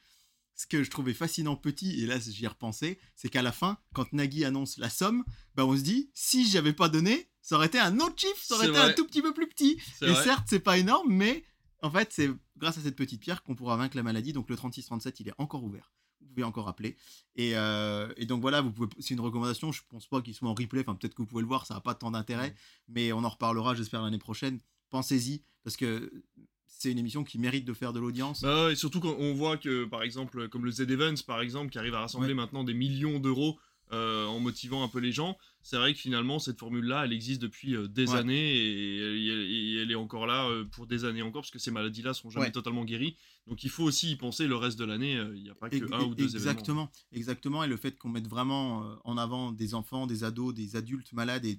ce 0.55 0.67
que 0.67 0.83
je 0.83 0.91
trouvais 0.91 1.15
fascinant 1.15 1.57
petit 1.57 2.03
et 2.03 2.07
là 2.07 2.19
j'y 2.19 2.45
ai 2.45 2.49
repensé 2.49 2.99
c'est 3.17 3.29
qu'à 3.29 3.43
la 3.43 3.53
fin 3.53 3.79
quand 3.95 4.13
Nagui 4.13 4.45
annonce 4.45 4.79
la 4.79 4.91
somme 4.91 5.25
bah 5.55 5.65
on 5.65 5.77
se 5.77 5.83
dit 5.83 6.11
si 6.15 6.49
j'avais 6.49 6.73
pas 6.73 6.89
donné 6.89 7.31
ça 7.43 7.57
aurait 7.57 7.67
été 7.67 7.79
un 7.79 7.99
autre 8.01 8.19
chiffre 8.19 8.43
ça 8.43 8.57
aurait 8.57 8.69
été 8.69 8.79
un 8.79 8.93
tout 8.93 9.07
petit 9.07 9.23
peu 9.23 9.33
plus 9.33 9.49
petit 9.49 9.79
et 10.03 10.07
vrai. 10.07 10.25
certes, 10.25 10.45
c'est 10.49 10.61
pas 10.61 10.79
énorme, 10.79 11.13
mais 11.13 11.45
en 11.83 11.91
fait, 11.91 12.13
c'est 12.13 12.31
grâce 12.57 12.79
à 12.79 12.81
cette 12.81 12.97
petite 12.97 13.21
pierre 13.21 13.43
qu'on 13.43 13.55
pourra 13.55 13.77
vaincre 13.77 13.97
la 13.97 14.03
maladie. 14.03 14.33
Donc 14.33 14.49
le 14.49 14.57
36-37, 14.57 15.17
il 15.21 15.29
est 15.29 15.35
encore 15.39 15.65
ouvert. 15.65 15.93
Vous 16.21 16.29
pouvez 16.29 16.45
encore 16.45 16.69
appeler. 16.69 16.97
Et, 17.35 17.57
euh, 17.57 18.13
et 18.17 18.27
donc 18.27 18.41
voilà, 18.41 18.61
vous 18.61 18.71
pouvez. 18.71 18.89
C'est 18.99 19.15
une 19.15 19.21
recommandation. 19.21 19.73
Je 19.73 19.83
pense 19.89 20.07
pas 20.07 20.21
qu'il 20.21 20.35
soit 20.35 20.49
en 20.49 20.55
replay. 20.55 20.81
Enfin, 20.81 20.95
peut-être 20.95 21.15
que 21.15 21.23
vous 21.23 21.27
pouvez 21.27 21.43
le 21.43 21.49
voir. 21.49 21.67
Ça 21.67 21.75
n'a 21.75 21.81
pas 21.81 21.95
tant 21.95 22.11
d'intérêt, 22.11 22.55
mais 22.89 23.13
on 23.13 23.25
en 23.25 23.29
reparlera, 23.29 23.75
j'espère 23.75 24.03
l'année 24.03 24.19
prochaine. 24.19 24.61
Pensez-y 24.91 25.43
parce 25.65 25.77
que 25.77 26.11
c'est 26.67 26.91
une 26.93 26.99
émission 26.99 27.25
qui 27.25 27.39
mérite 27.39 27.65
de 27.65 27.73
faire 27.75 27.93
de 27.93 28.01
l'audience. 28.01 28.43
Bah 28.43 28.71
et 28.73 28.75
surtout 28.77 29.01
quand 29.01 29.15
on 29.19 29.35
voit 29.35 29.57
que, 29.57 29.85
par 29.85 30.03
exemple, 30.03 30.49
comme 30.49 30.65
le 30.65 30.71
Z-Events, 30.71 31.23
par 31.27 31.41
exemple, 31.43 31.71
qui 31.71 31.79
arrive 31.79 31.95
à 31.95 32.01
rassembler 32.01 32.29
Ouais. 32.29 32.35
maintenant 32.35 32.65
des 32.65 32.75
millions 32.75 33.19
d'euros 33.21 33.59
euh, 33.93 34.25
en 34.27 34.39
motivant 34.39 34.85
un 34.85 34.89
peu 34.89 35.01
les 35.01 35.11
gens, 35.11 35.37
c'est 35.63 35.77
vrai 35.77 35.93
que 35.93 35.99
finalement, 35.99 36.39
cette 36.39 36.61
formule-là, 36.61 37.05
elle 37.07 37.13
existe 37.13 37.43
depuis 37.43 37.75
euh, 37.75 37.89
des 37.89 38.09
Ouais. 38.13 38.19
années 38.19 38.57
et, 38.57 38.97
elle- 38.99 39.51
et 39.51 39.83
elle 39.83 39.91
est 39.91 39.97
encore 39.97 40.27
là 40.29 40.49
euh, 40.49 40.65
pour 40.65 40.87
des 40.87 41.05
années 41.05 41.23
encore, 41.23 41.43
parce 41.43 41.51
que 41.51 41.59
ces 41.59 41.73
maladies-là 41.73 42.15
sont 42.15 42.31
jamais 42.31 42.47
Ouais. 42.47 42.53
totalement 42.53 42.85
guéries. 42.85 43.17
Donc 43.49 43.65
il 43.65 43.69
faut 43.69 43.83
aussi 43.83 44.13
y 44.13 44.17
penser 44.17 44.47
le 44.47 44.55
reste 44.55 44.79
de 44.79 44.85
l'année, 44.85 45.15
il 45.35 45.43
n'y 45.43 45.51
a 45.51 45.57
pas 45.57 45.69
que 45.69 45.93
un 45.93 46.05
ou 46.05 46.15
deux 46.15 46.25
événements. 46.37 46.51
exactement, 46.53 46.93
exactement. 47.11 47.65
Et 47.65 47.67
le 47.69 47.77
fait 47.77 47.99
qu'on 47.99 48.11
mette 48.11 48.29
vraiment 48.29 48.97
en 49.05 49.19
avant 49.19 49.51
des 49.51 49.75
enfants, 49.75 50.07
des 50.07 50.23
ados, 50.23 50.55
des 50.55 50.77
adultes 50.77 51.13
malades, 51.13 51.45
et 51.45 51.59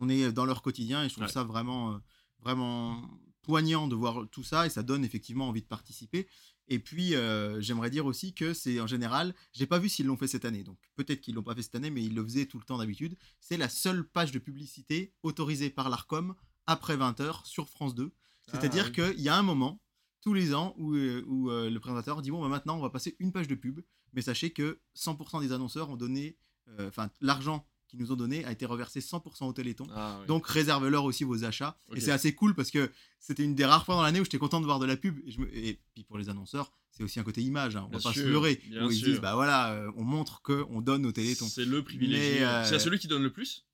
on 0.00 0.08
est 0.08 0.32
dans 0.32 0.46
leur 0.46 0.62
quotidien. 0.62 1.04
Et 1.04 1.08
je 1.10 1.14
trouve 1.14 1.28
ça 1.28 1.44
vraiment, 1.44 2.00
vraiment 2.40 3.02
poignant 3.42 3.88
de 3.88 3.94
voir 3.94 4.26
tout 4.30 4.44
ça. 4.44 4.66
Et 4.66 4.70
ça 4.70 4.82
donne 4.82 5.04
effectivement 5.04 5.48
envie 5.48 5.62
de 5.62 5.66
participer. 5.66 6.26
Et 6.68 6.80
puis, 6.80 7.14
euh, 7.14 7.60
j'aimerais 7.60 7.90
dire 7.90 8.06
aussi 8.06 8.34
que 8.34 8.52
c'est 8.52 8.80
en 8.80 8.88
général, 8.88 9.34
j'ai 9.52 9.66
pas 9.66 9.78
vu 9.78 9.88
s'ils 9.88 10.06
l'ont 10.06 10.16
fait 10.16 10.26
cette 10.26 10.44
année. 10.44 10.64
Donc 10.64 10.78
peut-être 10.96 11.20
qu'ils 11.20 11.36
l'ont 11.36 11.44
pas 11.44 11.54
fait 11.54 11.62
cette 11.62 11.76
année, 11.76 11.90
mais 11.90 12.02
ils 12.02 12.14
le 12.14 12.24
faisaient 12.24 12.46
tout 12.46 12.58
le 12.58 12.64
temps 12.64 12.78
d'habitude. 12.78 13.16
C'est 13.40 13.56
la 13.56 13.68
seule 13.68 14.04
page 14.08 14.32
de 14.32 14.40
publicité 14.40 15.12
autorisée 15.22 15.70
par 15.70 15.88
l'ARCOM 15.88 16.34
après 16.66 16.96
20h 16.96 17.46
sur 17.46 17.68
France 17.68 17.94
2. 17.94 18.12
C'est-à-dire 18.50 18.84
Ah, 18.86 18.90
oui. 18.96 19.14
qu'il 19.14 19.22
y 19.22 19.28
a 19.28 19.36
un 19.36 19.42
moment, 19.42 19.80
tous 20.20 20.34
les 20.34 20.54
ans, 20.54 20.74
où, 20.76 20.94
euh, 20.94 21.22
où, 21.28 21.50
euh, 21.50 21.70
le 21.70 21.78
présentateur 21.78 22.20
dit 22.20 22.32
Bon, 22.32 22.42
bah, 22.42 22.48
maintenant, 22.48 22.76
on 22.76 22.82
va 22.82 22.90
passer 22.90 23.14
une 23.20 23.30
page 23.32 23.46
de 23.46 23.54
pub, 23.54 23.80
mais 24.12 24.22
sachez 24.22 24.50
que 24.52 24.80
100% 24.94 25.40
des 25.40 25.52
annonceurs 25.52 25.88
ont 25.90 25.96
donné, 25.96 26.36
euh, 26.80 26.90
l'argent 27.20 27.64
qu'ils 27.88 28.00
nous 28.00 28.10
ont 28.12 28.16
donné 28.16 28.44
a 28.44 28.52
été 28.52 28.66
reversé 28.66 29.00
100% 29.00 29.44
au 29.46 29.52
Téléthon. 29.52 29.86
Ah. 29.94 30.20
Donc, 30.26 30.46
réservez-leur 30.46 31.04
aussi 31.04 31.24
vos 31.24 31.44
achats. 31.44 31.78
Et 31.94 32.00
c'est 32.00 32.10
assez 32.12 32.34
cool 32.34 32.54
parce 32.54 32.70
que 32.70 32.90
c'était 33.20 33.44
une 33.44 33.54
des 33.54 33.64
rares 33.64 33.84
fois 33.84 33.94
dans 33.96 34.02
l'année 34.02 34.20
où 34.20 34.24
j'étais 34.24 34.38
content 34.38 34.60
de 34.60 34.66
voir 34.66 34.78
de 34.78 34.86
la 34.86 34.96
pub. 34.96 35.18
Et, 35.26 35.30
je 35.30 35.40
me- 35.40 35.56
et 35.56 35.80
puis, 35.94 36.04
pour 36.04 36.18
les 36.18 36.28
annonceurs, 36.28 36.72
c'est 36.90 37.02
aussi 37.04 37.20
un 37.20 37.24
côté 37.24 37.42
image, 37.42 37.76
hein, 37.76 37.82
on 37.86 37.90
Bien 37.90 37.98
va 37.98 38.02
pas 38.10 38.12
se 38.14 38.20
leurrer. 38.20 38.60
Où 38.70 38.90
ils 38.90 38.96
sûr. 38.96 39.08
disent 39.08 39.20
Bah 39.20 39.34
voilà, 39.34 39.72
euh, 39.72 39.90
on 39.96 40.02
montre 40.04 40.40
qu'on 40.42 40.80
donne 40.80 41.04
au 41.06 41.12
Téléthon. 41.12 41.46
c'est 41.46 41.64
le 41.64 41.82
privilégié. 41.84 42.42
Euh, 42.44 42.64
C'est 42.64 42.74
à 42.76 42.78
celui 42.78 42.98
qui 42.98 43.06
donne 43.08 43.22
le 43.22 43.32
plus? 43.32 43.66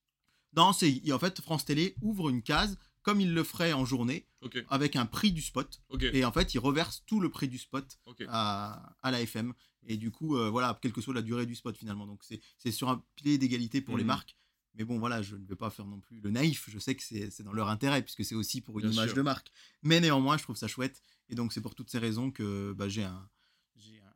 Non, 0.56 0.72
c'est 0.72 1.00
en 1.12 1.18
fait, 1.18 1.40
France 1.40 1.64
Télé 1.64 1.94
ouvre 2.02 2.28
une 2.28 2.42
case 2.42 2.76
comme 3.02 3.20
il 3.20 3.32
le 3.34 3.42
ferait 3.42 3.72
en 3.72 3.84
journée 3.84 4.26
Ok, 4.42 4.62
avec 4.68 4.94
un 4.96 5.06
prix 5.06 5.32
du 5.32 5.40
spot. 5.42 5.80
ok, 5.88 6.04
Et 6.12 6.24
en 6.24 6.30
fait, 6.32 6.52
il 6.54 6.58
reverse 6.58 7.02
tout 7.06 7.18
le 7.20 7.30
prix 7.30 7.48
du 7.48 7.58
spot 7.58 7.98
à, 8.28 8.94
à 9.02 9.10
la 9.10 9.20
FM. 9.22 9.54
Et 9.86 9.96
du 9.96 10.10
coup, 10.10 10.36
euh, 10.36 10.48
voilà, 10.50 10.78
quelle 10.80 10.92
que 10.92 11.00
soit 11.00 11.14
la 11.14 11.22
durée 11.22 11.46
du 11.46 11.54
spot 11.54 11.76
finalement. 11.76 12.06
Donc 12.06 12.22
c'est 12.58 12.70
sur 12.72 12.88
un 12.88 13.04
pied 13.16 13.38
d'égalité 13.38 13.80
pour 13.80 13.96
les 13.96 14.04
Mhm. 14.04 14.08
marques. 14.08 14.36
Mais 14.74 14.84
bon, 14.84 14.98
voilà, 14.98 15.20
je 15.20 15.36
ne 15.36 15.44
vais 15.46 15.56
pas 15.56 15.68
faire 15.70 15.86
non 15.86 16.00
plus 16.00 16.20
le 16.20 16.30
naïf. 16.30 16.70
Je 16.70 16.78
sais 16.78 16.94
que 16.94 17.02
c'est 17.02 17.42
dans 17.42 17.52
leur 17.52 17.68
intérêt, 17.68 18.00
puisque 18.02 18.24
c'est 18.24 18.34
aussi 18.34 18.60
pour 18.62 18.78
une 18.78 18.86
Bien 18.86 18.92
image 18.94 19.08
sûr. 19.08 19.16
de 19.16 19.22
marque. 19.22 19.52
Mais 19.82 20.00
néanmoins, 20.00 20.38
je 20.38 20.44
trouve 20.44 20.56
ça 20.56 20.66
chouette. 20.68 21.02
Et 21.28 21.34
donc, 21.34 21.52
c'est 21.52 21.60
pour 21.60 21.74
toutes 21.74 21.90
ces 21.90 21.98
raisons 21.98 22.30
que 22.30 22.72
bah, 22.72 22.88
j'ai 22.88 23.02
un, 23.04 23.28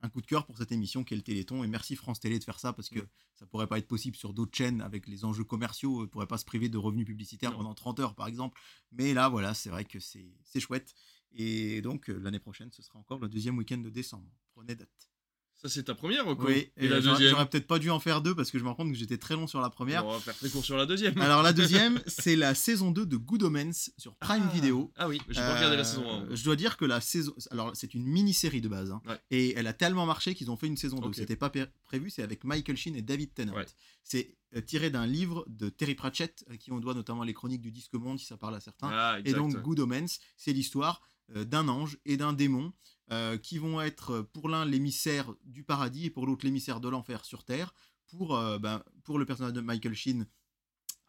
un 0.03 0.09
coup 0.09 0.21
de 0.23 0.27
cœur 0.27 0.47
pour 0.47 0.57
cette 0.57 0.73
émission 0.73 1.05
qui 1.05 1.13
est 1.15 1.17
le 1.17 1.23
Téléthon. 1.23 1.63
Et 1.65 1.67
merci 1.67 1.95
France 1.97 2.21
Télé 2.21 2.39
de 2.39 2.45
faire 2.45 2.59
ça, 2.61 2.73
parce 2.73 2.89
que 2.89 3.01
Mhm. 3.01 3.07
ça 3.35 3.47
pourrait 3.47 3.67
pas 3.67 3.79
être 3.79 3.89
possible 3.89 4.17
sur 4.17 4.33
d'autres 4.33 4.57
chaînes 4.57 4.81
avec 4.81 5.07
les 5.09 5.25
enjeux 5.27 5.45
commerciaux. 5.45 6.03
ne 6.03 6.07
pourrait 6.07 6.27
pas 6.27 6.39
se 6.39 6.45
priver 6.47 6.69
de 6.71 6.79
revenus 6.79 7.05
publicitaires 7.07 7.51
Non. 7.51 7.59
pendant 7.59 7.75
30 7.75 7.99
heures, 8.01 8.15
par 8.15 8.27
exemple. 8.29 8.59
Mais 8.93 9.13
là, 9.15 9.29
voilà, 9.29 9.53
c'est 9.53 9.69
vrai 9.71 9.85
que 9.85 9.99
c'est 10.01 10.33
c'est 10.45 10.61
chouette. 10.61 10.95
Et 11.33 11.83
donc, 11.83 12.09
euh, 12.09 12.17
l'année 12.19 12.39
prochaine, 12.39 12.71
ce 12.73 12.81
sera 12.83 12.99
encore 12.99 13.19
le 13.19 13.29
deuxième 13.29 13.59
week-end 13.59 13.79
de 13.79 13.91
décembre. 13.91 14.31
Prenez 14.55 14.75
date. 14.75 15.11
Ça, 15.57 15.71
c'est 15.71 15.85
ta 15.85 15.95
première, 15.95 16.29
ou 16.29 16.37
quoi 16.37 16.47
Oui, 16.51 16.71
Et 16.77 16.87
la 16.87 17.01
j'aurais- 17.01 17.13
deuxième 17.15 17.31
J'aurais 17.31 17.49
peut-être 17.49 17.67
pas 17.67 17.79
dû 17.79 17.89
en 17.91 17.99
faire 17.99 18.21
deux 18.21 18.35
parce 18.35 18.51
que 18.51 18.59
je 18.59 18.63
me 18.65 18.69
rends 18.69 18.75
compte 18.75 18.91
que 18.93 18.99
j'étais 18.99 19.17
très 19.17 19.35
long 19.35 19.47
sur 19.47 19.61
la 19.63 19.71
première. 19.71 20.07
On 20.07 20.13
va 20.13 20.19
faire 20.21 20.37
très 20.37 20.51
court 20.51 20.65
sur 20.65 20.77
la 20.77 20.85
deuxième. 20.85 21.19
Alors 21.19 21.43
la 21.43 21.55
deuxième, 21.55 21.99
c'est 22.07 22.37
la 22.37 22.55
saison 22.55 22.91
2 22.91 23.07
de 23.07 23.17
Good 23.17 23.43
Omens 23.43 23.91
sur 23.97 24.15
Prime 24.17 24.45
Ah, 24.51 24.55
Video. 24.55 24.93
Ah 24.97 25.09
oui, 25.09 25.19
j'ai 25.29 25.41
pas 25.41 25.55
regardé 25.57 25.77
la 25.77 25.83
Euh, 25.83 25.85
saison 25.85 26.11
1. 26.31 26.35
Je 26.35 26.45
dois 26.45 26.57
dire 26.57 26.77
que 26.77 26.85
la 26.85 27.01
saison, 27.01 27.35
alors 27.51 27.71
c'est 27.75 27.95
une 27.95 28.05
mini-série 28.05 28.61
de 28.61 28.69
base, 28.69 28.91
hein. 28.91 29.01
Ouais. 29.07 29.19
et 29.31 29.55
elle 29.57 29.67
a 29.67 29.73
tellement 29.73 30.05
marché 30.05 30.35
qu'ils 30.35 30.51
ont 30.51 30.57
fait 30.57 30.67
une 30.67 30.77
saison 30.77 30.99
2. 31.01 31.07
Ok. 31.09 31.15
C'était 31.17 31.37
pas 31.37 31.51
prévu, 31.85 32.11
c'est 32.11 32.23
avec 32.23 32.45
Michael 32.45 32.77
Sheen 32.77 32.95
et 32.95 33.03
David 33.03 33.33
Tennant. 33.33 33.55
Ouais. 33.55 33.67
C'est 34.05 34.37
euh, 34.55 34.61
tiré 34.61 34.91
d'un 34.91 35.07
livre 35.07 35.45
de 35.49 35.71
Terry 35.71 35.95
Pratchett, 35.95 36.45
à 36.51 36.59
qui 36.59 36.71
on 36.71 36.81
doit 36.81 36.93
notamment 36.95 37.25
les 37.25 37.35
chroniques 37.35 37.63
du 37.63 37.73
disque 37.73 37.95
monde, 37.95 38.19
si 38.19 38.27
ça 38.27 38.37
parle 38.37 38.55
à 38.57 38.61
certains. 38.61 38.91
Ah, 38.93 39.19
Et 39.25 39.33
donc 39.33 39.57
Good 39.63 39.81
Omens, 39.81 40.19
c'est 40.37 40.53
l'histoire 40.53 41.01
euh, 41.35 41.45
d'un 41.45 41.67
ange 41.69 41.99
et 42.05 42.17
d'un 42.19 42.33
démon 42.35 42.73
euh, 43.13 43.39
qui 43.39 43.59
vont 43.59 43.81
être 43.81 44.23
pour 44.33 44.49
l'un 44.49 44.65
l'émissaire 44.65 45.33
du 45.45 45.63
paradis 45.63 46.07
et 46.07 46.11
pour 46.11 46.27
l'autre 46.27 46.45
l'émissaire 46.45 46.81
de 46.81 46.89
l'enfer 46.89 47.25
sur 47.25 47.45
Terre. 47.45 47.73
Pour, 48.09 48.37
euh, 48.37 48.59
ben, 48.59 48.83
pour 49.05 49.19
le 49.19 49.27
personnage 49.27 49.53
de 49.53 49.61
Michael 49.61 49.95
Sheen, 49.95 50.27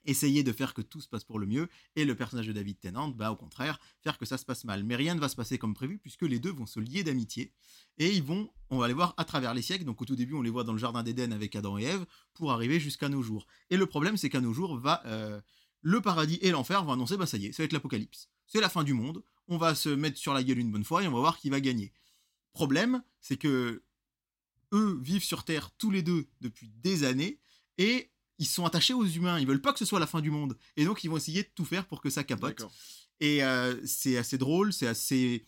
essayer 0.06 0.44
de 0.44 0.52
faire 0.52 0.74
que 0.74 0.82
tout 0.82 1.02
se 1.02 1.08
passe 1.08 1.24
pour 1.24 1.38
le 1.38 1.46
mieux 1.46 1.70
et 1.96 2.06
le 2.06 2.16
personnage 2.16 2.48
de 2.48 2.54
David 2.54 2.80
Tennant, 2.80 3.10
bah, 3.10 3.32
au 3.32 3.36
contraire, 3.36 3.80
faire 4.02 4.18
que 4.18 4.26
ça 4.26 4.38
se 4.38 4.46
passe 4.46 4.64
mal. 4.64 4.84
Mais 4.84 4.96
rien 4.96 5.16
ne 5.16 5.20
va 5.20 5.30
se 5.30 5.36
passer 5.36 5.58
comme 5.58 5.74
prévu 5.74 6.00
puisque 6.00 6.24
les 6.24 6.40
deux 6.40 6.52
vont 6.52 6.66
se 6.66 6.80
lier 6.80 7.04
d'amitié 7.04 7.54
et 7.98 8.12
ils 8.12 8.24
vont, 8.24 8.50
on 8.70 8.78
va 8.78 8.88
les 8.88 8.94
voir 8.94 9.14
à 9.18 9.26
travers 9.26 9.54
les 9.54 9.62
siècles. 9.62 9.84
Donc 9.84 10.02
au 10.02 10.06
tout 10.06 10.16
début, 10.16 10.34
on 10.34 10.42
les 10.42 10.50
voit 10.50 10.64
dans 10.64 10.74
le 10.74 10.80
jardin 10.80 11.04
d'Éden 11.04 11.32
avec 11.32 11.56
Adam 11.56 11.78
et 11.78 11.84
Ève 11.84 12.06
pour 12.34 12.52
arriver 12.52 12.80
jusqu'à 12.80 13.10
nos 13.10 13.22
jours. 13.22 13.48
Et 13.70 13.78
le 13.78 13.86
problème, 13.86 14.18
c'est 14.18 14.30
qu'à 14.30 14.42
nos 14.42 14.54
jours, 14.54 14.78
va, 14.80 15.06
euh, 15.06 15.40
le 15.82 16.02
paradis 16.02 16.40
et 16.42 16.52
l'enfer 16.52 16.84
vont 16.84 16.94
annoncer, 16.94 17.18
bah 17.18 17.26
ça 17.26 17.38
y 17.38 17.48
est, 17.48 17.52
ça 17.52 17.64
va 17.64 17.66
être 17.66 17.74
l'apocalypse. 17.74 18.30
C'est 18.48 18.62
la 18.62 18.70
fin 18.70 18.84
du 18.84 18.94
monde. 18.94 19.24
On 19.48 19.58
va 19.58 19.76
se 19.76 19.90
mettre 19.90 20.18
sur 20.18 20.34
la 20.34 20.44
gueule 20.44 20.60
une 20.60 20.72
bonne 20.72 20.84
fois 20.84 21.04
et 21.04 21.08
on 21.08 21.14
va 21.14 21.20
voir 21.20 21.38
qui 21.38 21.50
va 21.50 21.62
gagner. 21.62 21.94
Problème, 22.54 23.04
c'est 23.22 23.38
que 23.38 23.84
eux 24.74 25.00
vivent 25.02 25.24
sur 25.24 25.44
Terre 25.44 25.72
tous 25.78 25.92
les 25.92 26.02
deux 26.02 26.28
depuis 26.42 26.70
des 26.82 27.04
années 27.04 27.40
et 27.78 28.10
ils 28.40 28.48
sont 28.48 28.66
attachés 28.66 28.94
aux 28.94 29.06
humains. 29.06 29.40
Ils 29.40 29.48
veulent 29.48 29.62
pas 29.62 29.74
que 29.74 29.80
ce 29.80 29.86
soit 29.86 30.00
la 30.00 30.08
fin 30.08 30.22
du 30.22 30.32
monde 30.32 30.58
et 30.76 30.86
donc 30.86 31.04
ils 31.04 31.10
vont 31.10 31.18
essayer 31.18 31.44
de 31.44 31.50
tout 31.56 31.66
faire 31.66 31.86
pour 31.86 32.02
que 32.02 32.10
ça 32.10 32.24
capote. 32.24 32.64
Et 33.20 33.44
euh, 33.44 33.76
c'est 33.86 34.18
assez 34.18 34.38
drôle, 34.38 34.74
c'est 34.74 34.88
assez 34.88 35.46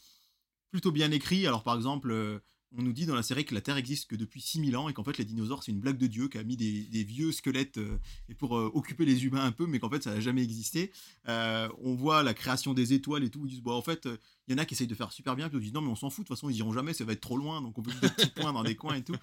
plutôt 0.71 0.91
bien 0.91 1.11
écrit. 1.11 1.45
Alors 1.47 1.63
par 1.63 1.75
exemple, 1.75 2.11
euh, 2.11 2.39
on 2.77 2.83
nous 2.83 2.93
dit 2.93 3.05
dans 3.05 3.15
la 3.15 3.23
série 3.23 3.45
que 3.45 3.55
la 3.55 3.61
Terre 3.61 3.77
existe 3.77 4.09
que 4.09 4.15
depuis 4.15 4.41
6000 4.41 4.77
ans 4.77 4.89
et 4.89 4.93
qu'en 4.93 5.03
fait 5.03 5.17
les 5.17 5.25
dinosaures 5.25 5.63
c'est 5.63 5.71
une 5.71 5.79
blague 5.79 5.97
de 5.97 6.07
Dieu 6.07 6.27
qui 6.27 6.37
a 6.37 6.43
mis 6.43 6.55
des, 6.55 7.03
vieux 7.03 7.31
squelettes 7.31 7.77
euh, 7.77 7.97
et 8.29 8.35
pour 8.35 8.57
euh, 8.57 8.69
occuper 8.73 9.05
les 9.05 9.25
humains 9.25 9.43
un 9.43 9.51
peu, 9.51 9.65
mais 9.65 9.79
qu'en 9.79 9.89
fait 9.89 10.03
ça 10.03 10.13
n'a 10.13 10.19
jamais 10.19 10.43
existé. 10.43 10.91
Euh, 11.27 11.67
on 11.81 11.95
voit 11.95 12.21
la 12.23 12.33
création 12.33 12.73
des 12.73 12.93
étoiles 12.93 13.23
et 13.23 13.29
tout. 13.29 13.45
Ils 13.45 13.49
disent 13.49 13.61
bon 13.61 13.73
en 13.73 13.81
fait 13.81 14.07
il 14.47 14.51
y 14.51 14.55
en 14.55 14.57
a 14.57 14.65
qui 14.65 14.75
essayent 14.75 14.87
de 14.87 14.95
faire 14.95 15.11
super 15.11 15.35
bien, 15.35 15.49
puis 15.49 15.57
ils 15.57 15.61
disent 15.61 15.73
non 15.73 15.81
mais 15.81 15.89
on 15.89 15.95
s'en 15.95 16.09
fout 16.09 16.25
de 16.25 16.27
toute 16.27 16.37
façon 16.37 16.49
ils 16.49 16.57
iront 16.57 16.73
jamais, 16.73 16.93
ça 16.93 17.03
va 17.05 17.13
être 17.13 17.21
trop 17.21 17.37
loin, 17.37 17.61
donc 17.61 17.77
on 17.77 17.81
peut 17.81 17.91
mettre 17.91 18.01
des 18.01 18.09
petits 18.09 18.29
points 18.41 18.53
dans 18.53 18.63
des 18.63 18.75
coins 18.75 18.95
et 18.95 19.03
tout. 19.03 19.15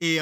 Et 0.00 0.18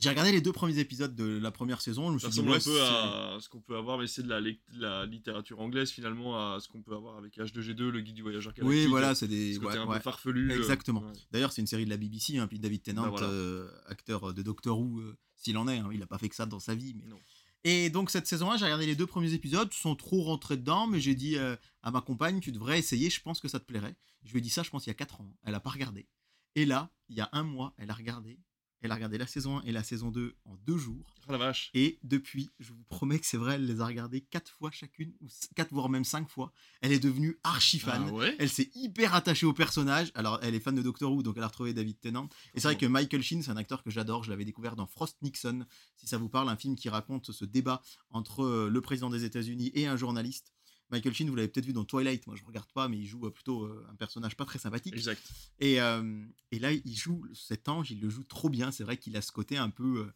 J'ai 0.00 0.08
regardé 0.08 0.32
les 0.32 0.40
deux 0.40 0.52
premiers 0.52 0.78
épisodes 0.78 1.14
de 1.14 1.38
la 1.38 1.50
première 1.50 1.80
saison. 1.80 2.08
Je 2.08 2.14
me 2.14 2.18
suis 2.18 2.32
Ça 2.32 2.42
ressemble 2.42 2.52
un 2.54 2.58
peu 2.58 2.82
à 2.82 3.38
ce 3.40 3.48
qu'on 3.48 3.60
peut 3.60 3.76
avoir, 3.76 3.98
mais 3.98 4.06
c'est 4.06 4.22
de 4.22 4.28
la, 4.28 5.06
littérature 5.06 5.60
anglaise 5.60 5.90
finalement, 5.90 6.36
à 6.36 6.58
ce 6.60 6.68
qu'on 6.68 6.82
peut 6.82 6.94
avoir 6.94 7.18
avec 7.18 7.36
H2G2, 7.36 7.88
le 7.88 8.00
guide 8.00 8.14
du 8.14 8.22
voyageur 8.22 8.52
galactique. 8.54 8.82
Oui, 8.82 8.86
voilà, 8.86 9.14
c'est 9.14 9.28
des. 9.28 9.54
Ce 9.54 9.60
ouais, 9.60 9.76
un 9.76 9.86
ouais. 9.86 9.96
peu 9.96 10.02
farfelu. 10.02 10.50
euh, 10.50 10.56
Exactement. 10.56 11.00
ouais. 11.02 11.12
D'ailleurs, 11.30 11.52
c'est 11.52 11.60
une 11.60 11.66
série 11.66 11.84
de 11.84 11.90
la 11.90 11.96
BBC, 11.96 12.38
hein, 12.38 12.46
puis 12.46 12.58
David 12.58 12.82
Tennant, 12.82 13.02
Bah 13.02 13.08
voilà. 13.10 13.28
euh, 13.28 13.68
acteur 13.86 14.32
de 14.32 14.42
Doctor 14.42 14.78
Who, 14.78 15.00
euh, 15.00 15.16
s'il 15.36 15.58
en 15.58 15.68
est, 15.68 15.78
hein, 15.78 15.90
il 15.92 16.00
n'a 16.00 16.06
pas 16.06 16.18
fait 16.18 16.28
que 16.28 16.34
ça 16.36 16.46
dans 16.46 16.60
sa 16.60 16.74
vie. 16.74 16.94
Mais... 16.98 17.06
Non. 17.06 17.18
Et 17.64 17.90
donc, 17.90 18.10
cette 18.10 18.26
saison 18.26 18.50
1, 18.50 18.56
j'ai 18.56 18.64
regardé 18.64 18.86
les 18.86 18.96
deux 18.96 19.06
premiers 19.06 19.34
épisodes, 19.34 19.70
sans 19.72 19.94
trop 19.94 20.22
rentrer 20.22 20.56
dedans, 20.56 20.86
mais 20.86 20.98
j'ai 20.98 21.14
dit 21.14 21.36
euh, 21.36 21.56
à 21.82 21.90
ma 21.90 22.00
compagne, 22.00 22.40
tu 22.40 22.52
devrais 22.52 22.78
essayer, 22.78 23.10
je 23.10 23.20
pense 23.20 23.40
que 23.40 23.48
ça 23.48 23.60
te 23.60 23.66
plairait. 23.66 23.96
Je 24.24 24.32
lui 24.32 24.38
ai 24.38 24.42
dit 24.42 24.50
ça, 24.50 24.62
je 24.62 24.70
pense, 24.70 24.86
il 24.86 24.88
y 24.88 24.92
a 24.92 24.94
4 24.94 25.20
ans. 25.20 25.36
Elle 25.42 25.52
n'a 25.52 25.60
pas 25.60 25.70
regardé. 25.70 26.08
Et 26.54 26.64
là, 26.64 26.90
il 27.10 27.16
y 27.16 27.20
a 27.20 27.28
un 27.32 27.42
mois, 27.42 27.74
elle 27.76 27.90
a 27.90 27.94
regardé. 27.94 28.38
Elle 28.82 28.92
a 28.92 28.94
regardé 28.94 29.18
la 29.18 29.26
saison 29.26 29.58
1 29.58 29.62
et 29.62 29.72
la 29.72 29.82
saison 29.82 30.10
2 30.10 30.34
en 30.44 30.56
deux 30.66 30.78
jours. 30.78 31.14
Oh 31.28 31.32
la 31.32 31.38
vache. 31.38 31.70
Et 31.74 31.98
depuis, 32.02 32.50
je 32.58 32.72
vous 32.72 32.82
promets 32.88 33.18
que 33.18 33.26
c'est 33.26 33.36
vrai, 33.36 33.54
elle 33.54 33.66
les 33.66 33.80
a 33.80 33.86
regardées 33.86 34.22
quatre 34.22 34.50
fois 34.50 34.70
chacune, 34.70 35.12
ou 35.20 35.26
quatre 35.54 35.72
voire 35.72 35.88
même 35.88 36.04
cinq 36.04 36.28
fois. 36.28 36.52
Elle 36.80 36.92
est 36.92 36.98
devenue 36.98 37.38
archi 37.44 37.78
fan. 37.78 38.06
Ah 38.08 38.12
ouais? 38.12 38.36
Elle 38.38 38.48
s'est 38.48 38.70
hyper 38.74 39.14
attachée 39.14 39.46
au 39.46 39.52
personnage. 39.52 40.10
Alors, 40.14 40.38
elle 40.42 40.54
est 40.54 40.60
fan 40.60 40.74
de 40.74 40.82
Doctor 40.82 41.12
Who, 41.12 41.22
donc 41.22 41.36
elle 41.36 41.42
a 41.42 41.48
retrouvé 41.48 41.74
David 41.74 42.00
Tennant. 42.00 42.28
Et 42.54 42.60
c'est 42.60 42.68
vrai 42.68 42.76
que 42.76 42.86
Michael 42.86 43.22
Sheen, 43.22 43.42
c'est 43.42 43.50
un 43.50 43.56
acteur 43.56 43.82
que 43.82 43.90
j'adore. 43.90 44.24
Je 44.24 44.30
l'avais 44.30 44.44
découvert 44.44 44.76
dans 44.76 44.86
Frost 44.86 45.18
Nixon, 45.22 45.66
si 45.96 46.06
ça 46.06 46.18
vous 46.18 46.28
parle, 46.28 46.48
un 46.48 46.56
film 46.56 46.74
qui 46.74 46.88
raconte 46.88 47.32
ce 47.32 47.44
débat 47.44 47.82
entre 48.10 48.44
euh, 48.44 48.68
le 48.70 48.80
président 48.80 49.10
des 49.10 49.24
États-Unis 49.24 49.70
et 49.74 49.86
un 49.86 49.96
journaliste. 49.96 50.52
Michael 50.90 51.14
Sheen, 51.14 51.28
vous 51.30 51.36
l'avez 51.36 51.48
peut-être 51.48 51.66
vu 51.66 51.72
dans 51.72 51.84
Twilight. 51.84 52.26
Moi, 52.26 52.36
je 52.36 52.44
regarde 52.44 52.70
pas, 52.72 52.88
mais 52.88 52.98
il 52.98 53.06
joue 53.06 53.26
euh, 53.26 53.30
plutôt 53.30 53.64
euh, 53.64 53.86
un 53.90 53.94
personnage 53.94 54.36
pas 54.36 54.44
très 54.44 54.58
sympathique. 54.58 54.94
Exact. 54.94 55.22
Et, 55.58 55.80
euh, 55.80 56.24
et 56.50 56.58
là, 56.58 56.72
il 56.72 56.96
joue 56.96 57.24
cet 57.34 57.68
ange, 57.68 57.90
il 57.90 58.00
le 58.00 58.10
joue 58.10 58.24
trop 58.24 58.48
bien. 58.48 58.70
C'est 58.72 58.84
vrai 58.84 58.96
qu'il 58.96 59.16
a 59.16 59.22
ce 59.22 59.30
côté 59.32 59.56
un 59.56 59.70
peu, 59.70 60.10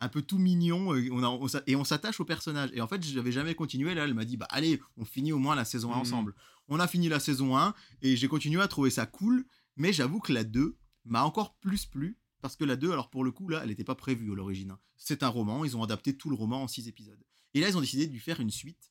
un 0.00 0.08
peu 0.08 0.22
tout 0.22 0.38
mignon. 0.38 0.88
On 1.10 1.22
a, 1.22 1.28
on 1.28 1.48
s'a- 1.48 1.62
et 1.66 1.74
on 1.76 1.84
s'attache 1.84 2.20
au 2.20 2.24
personnage. 2.24 2.70
Et 2.72 2.80
en 2.80 2.86
fait, 2.86 3.04
je 3.04 3.14
n'avais 3.16 3.32
jamais 3.32 3.54
continué. 3.54 3.94
Là, 3.94 4.04
elle 4.04 4.14
m'a 4.14 4.24
dit, 4.24 4.36
bah 4.36 4.46
allez, 4.50 4.80
on 4.96 5.04
finit 5.04 5.32
au 5.32 5.38
moins 5.38 5.54
la 5.54 5.64
saison 5.64 5.90
1 5.92 5.96
Mhm. 5.96 6.00
ensemble. 6.00 6.34
On 6.68 6.78
a 6.78 6.86
fini 6.86 7.08
la 7.08 7.18
saison 7.20 7.56
1 7.58 7.74
et 8.02 8.16
j'ai 8.16 8.28
continué 8.28 8.62
à 8.62 8.68
trouver 8.68 8.90
ça 8.90 9.06
cool. 9.06 9.44
Mais 9.76 9.92
j'avoue 9.92 10.20
que 10.20 10.32
la 10.32 10.44
2 10.44 10.76
m'a 11.04 11.24
encore 11.24 11.54
plus 11.56 11.86
plu. 11.86 12.16
Parce 12.42 12.56
que 12.56 12.64
la 12.64 12.76
2, 12.76 12.90
alors 12.92 13.10
pour 13.10 13.22
le 13.24 13.32
coup, 13.32 13.48
là, 13.48 13.60
elle 13.62 13.68
n'était 13.68 13.84
pas 13.84 13.94
prévue 13.94 14.32
à 14.32 14.34
l'origine. 14.34 14.70
hein. 14.70 14.78
C'est 14.96 15.22
un 15.22 15.28
roman, 15.28 15.62
ils 15.64 15.76
ont 15.76 15.82
adapté 15.82 16.16
tout 16.16 16.30
le 16.30 16.36
roman 16.36 16.62
en 16.62 16.68
6 16.68 16.88
épisodes. 16.88 17.22
Et 17.52 17.60
là, 17.60 17.68
ils 17.68 17.76
ont 17.76 17.80
décidé 17.82 18.06
de 18.06 18.12
lui 18.12 18.18
faire 18.20 18.40
une 18.40 18.50
suite. 18.50 18.89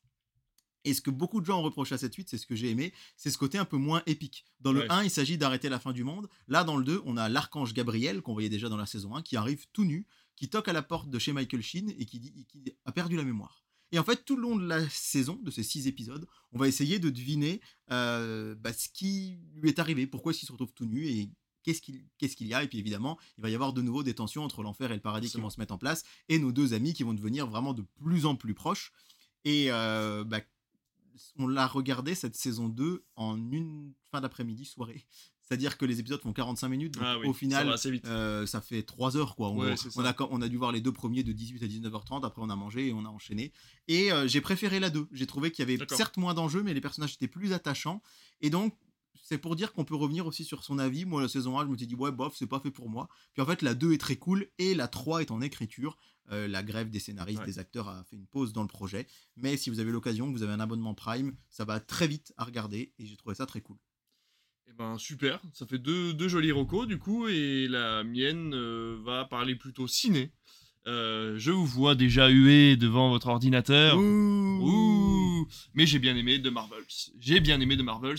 Et 0.85 0.93
ce 0.93 1.01
que 1.01 1.09
beaucoup 1.09 1.41
de 1.41 1.45
gens 1.45 1.59
ont 1.59 1.63
reproché 1.63 1.95
à 1.95 1.97
cette 1.97 2.13
suite, 2.13 2.29
c'est 2.29 2.37
ce 2.37 2.47
que 2.47 2.55
j'ai 2.55 2.69
aimé, 2.69 2.93
c'est 3.17 3.31
ce 3.31 3.37
côté 3.37 3.57
un 3.57 3.65
peu 3.65 3.77
moins 3.77 4.01
épique. 4.05 4.45
Dans 4.61 4.71
le 4.71 4.81
Ouais. 4.81 4.87
1, 4.91 5.03
il 5.03 5.09
s'agit 5.09 5.37
d'arrêter 5.37 5.67
la 5.69 5.79
fin 5.79 5.91
du 5.91 6.03
monde. 6.03 6.29
Là, 6.47 6.63
dans 6.63 6.77
le 6.77 6.83
2, 6.85 7.01
on 7.05 7.17
a 7.17 7.27
l'archange 7.29 7.73
Gabriel, 7.73 8.21
qu'on 8.21 8.33
voyait 8.33 8.49
déjà 8.49 8.69
dans 8.69 8.77
la 8.77 8.85
saison 8.85 9.15
1, 9.15 9.21
qui 9.21 9.35
arrive 9.35 9.65
tout 9.73 9.83
nu, 9.83 10.07
qui 10.35 10.49
toque 10.49 10.67
à 10.69 10.73
la 10.73 10.81
porte 10.81 11.09
de 11.09 11.19
chez 11.19 11.33
Michael 11.33 11.61
Sheen 11.61 11.89
et 11.97 12.05
qui, 12.05 12.19
dit, 12.19 12.45
qui 12.47 12.73
a 12.85 12.91
perdu 12.93 13.17
la 13.17 13.23
mémoire. 13.23 13.63
Et 13.91 13.99
en 13.99 14.03
fait, 14.03 14.23
tout 14.23 14.35
le 14.35 14.43
long 14.43 14.55
de 14.55 14.65
la 14.65 14.87
saison, 14.89 15.39
de 15.43 15.51
ces 15.51 15.63
six 15.63 15.87
épisodes, 15.87 16.25
on 16.53 16.59
va 16.59 16.67
essayer 16.67 16.99
de 16.99 17.09
deviner 17.09 17.59
euh, 17.91 18.55
bah, 18.55 18.71
ce 18.71 18.87
qui 18.87 19.39
lui 19.55 19.69
est 19.69 19.79
arrivé, 19.79 20.07
pourquoi 20.07 20.31
est-ce 20.31 20.39
qu'il 20.39 20.47
se 20.47 20.51
retrouve 20.53 20.73
tout 20.73 20.85
nu 20.85 21.07
et 21.07 21.29
qu'est-ce 21.63 21.81
qu'il 21.81 22.05
qu'est-ce 22.19 22.35
qu'il 22.37 22.47
y 22.47 22.53
a. 22.53 22.63
Et 22.63 22.67
puis 22.67 22.77
évidemment, 22.77 23.17
il 23.37 23.41
va 23.41 23.49
y 23.49 23.55
avoir 23.55 23.73
de 23.73 23.81
nouveau 23.81 24.03
des 24.03 24.13
tensions 24.13 24.43
entre 24.43 24.61
l'enfer 24.63 24.91
et 24.91 24.95
le 24.95 25.01
paradis 25.01 25.29
qui 25.29 25.41
vont 25.41 25.49
se 25.49 25.59
mettre 25.59 25.73
en 25.73 25.77
place 25.77 26.03
et 26.29 26.39
nos 26.39 26.51
deux 26.51 26.73
amis 26.73 26.93
qui 26.93 27.03
vont 27.03 27.13
devenir 27.13 27.47
vraiment 27.47 27.73
de 27.73 27.81
plus 27.81 28.25
en 28.25 28.35
plus 28.35 28.53
proches. 28.53 28.91
Et 29.43 29.71
euh, 29.71 30.23
bah, 30.23 30.41
on 31.37 31.47
l'a 31.47 31.67
regardé 31.67 32.15
cette 32.15 32.35
saison 32.35 32.69
2 32.69 33.03
en 33.15 33.37
une 33.51 33.93
fin 34.11 34.21
d'après-midi 34.21 34.65
soirée. 34.65 35.05
C'est-à-dire 35.41 35.79
que 35.79 35.85
les 35.85 35.99
épisodes 35.99 36.21
font 36.21 36.31
45 36.31 36.67
minutes, 36.69 36.93
donc 36.93 37.03
Ah 37.03 37.17
oui, 37.17 37.25
au 37.25 37.33
final, 37.33 37.75
euh, 38.05 38.45
ça 38.45 38.61
fait 38.61 38.83
3 38.83 39.17
heures 39.17 39.35
quoi. 39.35 39.49
Ouais, 39.49 39.73
on, 39.95 40.05
a, 40.05 40.15
on 40.29 40.41
a 40.43 40.47
dû 40.47 40.57
voir 40.57 40.71
les 40.71 40.79
deux 40.79 40.91
premiers 40.91 41.23
de 41.23 41.31
18 41.31 41.63
à 41.63 41.65
19h30, 41.65 42.23
après 42.23 42.43
on 42.43 42.51
a 42.51 42.55
mangé 42.55 42.89
et 42.89 42.93
on 42.93 43.03
a 43.03 43.09
enchaîné. 43.09 43.51
Et 43.87 44.11
euh, 44.11 44.27
j'ai 44.27 44.41
préféré 44.41 44.79
la 44.79 44.91
2. 44.91 45.07
J'ai 45.11 45.25
trouvé 45.25 45.49
qu'il 45.49 45.67
y 45.67 45.73
avait 45.73 45.83
certes 45.95 46.17
moins 46.17 46.35
d'enjeux, 46.35 46.61
mais 46.61 46.75
les 46.75 46.81
personnages 46.81 47.15
étaient 47.15 47.27
plus 47.27 47.51
attachants. 47.51 48.03
Et 48.41 48.51
donc, 48.51 48.77
c'est 49.29 49.37
pour 49.37 49.55
dire 49.55 49.73
qu'on 49.73 49.85
peut 49.85 49.93
revenir 49.95 50.25
aussi 50.25 50.43
sur 50.43 50.63
son 50.63 50.79
avis. 50.79 51.05
Moi, 51.05 51.21
la 51.21 51.27
saison 51.27 51.59
1, 51.59 51.65
je 51.65 51.69
me 51.69 51.77
suis 51.77 51.85
dit, 51.85 51.93
ouais, 51.93 52.11
bof, 52.11 52.33
c'est 52.35 52.47
pas 52.47 52.59
fait 52.59 52.71
pour 52.71 52.89
moi. 52.89 53.07
Puis 53.33 53.43
en 53.43 53.45
fait, 53.45 53.61
la 53.61 53.75
2 53.75 53.93
est 53.93 53.99
très 53.99 54.15
cool 54.15 54.47
et 54.57 54.73
la 54.73 54.87
3 54.87 55.21
est 55.21 55.29
en 55.29 55.39
écriture. 55.39 55.97
Euh, 56.31 56.47
la 56.47 56.63
grève 56.63 56.89
des 56.89 56.97
scénaristes, 56.99 57.41
Ouais. 57.41 57.45
des 57.45 57.59
acteurs 57.59 57.87
a 57.89 58.03
fait 58.05 58.15
une 58.15 58.25
pause 58.25 58.53
dans 58.53 58.63
le 58.63 58.67
projet. 58.67 59.05
Mais 59.35 59.55
si 59.55 59.69
vous 59.69 59.79
avez 59.79 59.91
l'occasion, 59.91 60.25
que 60.27 60.31
vous 60.35 60.41
avez 60.41 60.53
un 60.53 60.59
abonnement 60.59 60.95
Prime, 60.95 61.35
ça 61.51 61.63
va 61.63 61.79
très 61.79 62.07
vite 62.07 62.33
à 62.37 62.43
regarder 62.43 62.91
et 62.97 63.05
j'ai 63.05 63.15
trouvé 63.17 63.35
ça 63.35 63.45
très 63.45 63.61
cool. 63.61 63.77
Eh 64.67 64.73
ben 64.73 64.97
super, 64.97 65.39
ça 65.53 65.67
fait 65.67 65.77
deux, 65.79 66.11
deux 66.15 66.27
jolis 66.27 66.51
recos 66.51 66.87
du 66.87 66.97
coup, 66.97 67.27
et 67.27 67.67
la 67.67 68.03
mienne 68.03 68.53
euh, 68.55 68.99
va 69.03 69.25
parler 69.25 69.55
plutôt 69.55 69.87
ciné. 69.87 70.31
Euh, 70.87 71.37
je 71.37 71.51
vous 71.51 71.65
vois 71.67 71.93
déjà 71.93 72.29
hué 72.29 72.77
devant 72.77 73.09
votre 73.09 73.27
ordinateur. 73.27 73.95
Ouh. 73.99 75.47
Mais 75.75 75.85
j'ai 75.85 75.99
bien 75.99 76.15
aimé 76.15 76.41
The 76.41 76.47
Marvels. 76.47 76.85
J'ai 77.19 77.39
bien 77.39 77.59
aimé 77.61 77.77
The 77.77 77.81
Marvels. 77.81 78.17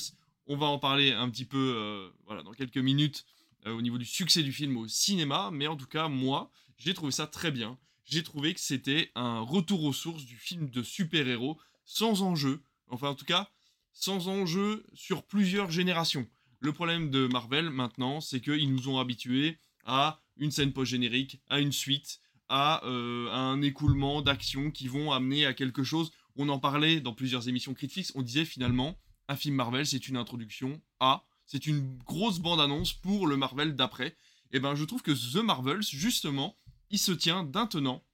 On 0.52 0.56
va 0.56 0.66
en 0.66 0.80
parler 0.80 1.12
un 1.12 1.30
petit 1.30 1.44
peu 1.44 1.74
euh, 1.76 2.42
dans 2.42 2.50
quelques 2.50 2.76
minutes 2.76 3.24
euh, 3.66 3.72
au 3.72 3.82
niveau 3.82 3.98
du 3.98 4.04
succès 4.04 4.42
du 4.42 4.52
film 4.52 4.76
au 4.78 4.88
cinéma. 4.88 5.50
Mais 5.52 5.68
en 5.68 5.76
tout 5.76 5.86
cas, 5.86 6.08
moi, 6.08 6.50
j'ai 6.76 6.92
trouvé 6.92 7.12
ça 7.12 7.28
très 7.28 7.52
bien. 7.52 7.78
J'ai 8.04 8.24
trouvé 8.24 8.52
que 8.52 8.58
c'était 8.58 9.12
un 9.14 9.38
retour 9.42 9.84
aux 9.84 9.92
sources 9.92 10.24
du 10.24 10.34
film 10.34 10.68
de 10.68 10.82
super-héros 10.82 11.56
sans 11.84 12.22
enjeu. 12.22 12.64
Enfin, 12.88 13.10
en 13.10 13.14
tout 13.14 13.24
cas, 13.24 13.48
sans 13.92 14.26
enjeu 14.26 14.84
sur 14.92 15.22
plusieurs 15.22 15.70
générations. 15.70 16.26
Le 16.58 16.72
problème 16.72 17.12
de 17.12 17.28
Marvel 17.28 17.70
maintenant, 17.70 18.20
c'est 18.20 18.40
qu'ils 18.40 18.74
nous 18.74 18.88
ont 18.88 18.98
habitués 18.98 19.56
à 19.84 20.20
une 20.36 20.50
scène 20.50 20.72
post-générique, 20.72 21.40
à 21.48 21.60
une 21.60 21.70
suite, 21.70 22.18
à, 22.48 22.84
euh, 22.86 23.30
un 23.30 23.62
écoulement 23.62 24.20
d'actions 24.20 24.72
qui 24.72 24.88
vont 24.88 25.12
amener 25.12 25.46
à 25.46 25.54
quelque 25.54 25.84
chose. 25.84 26.10
On 26.34 26.48
en 26.48 26.58
parlait 26.58 27.00
dans 27.00 27.14
plusieurs 27.14 27.48
émissions 27.48 27.72
Critflix, 27.72 28.10
on 28.16 28.22
disait 28.22 28.44
finalement, 28.44 28.98
un 29.30 29.36
film 29.36 29.54
Marvel, 29.54 29.86
c'est 29.86 30.08
une 30.08 30.16
introduction 30.16 30.82
à, 30.98 31.24
c'est 31.46 31.66
une 31.66 31.98
grosse 31.98 32.40
bande-annonce 32.40 32.92
pour 32.92 33.28
le 33.28 33.36
Marvel 33.36 33.76
d'après. 33.76 34.16
Et 34.50 34.58
ben, 34.58 34.74
je 34.74 34.84
trouve 34.84 35.02
que 35.02 35.12
The 35.12 35.42
Marvels, 35.42 35.82
justement, 35.82 36.56
il 36.90 36.98
se 36.98 37.12
tient 37.12 37.44
d'un 37.44 37.68
tenant. 37.68 38.04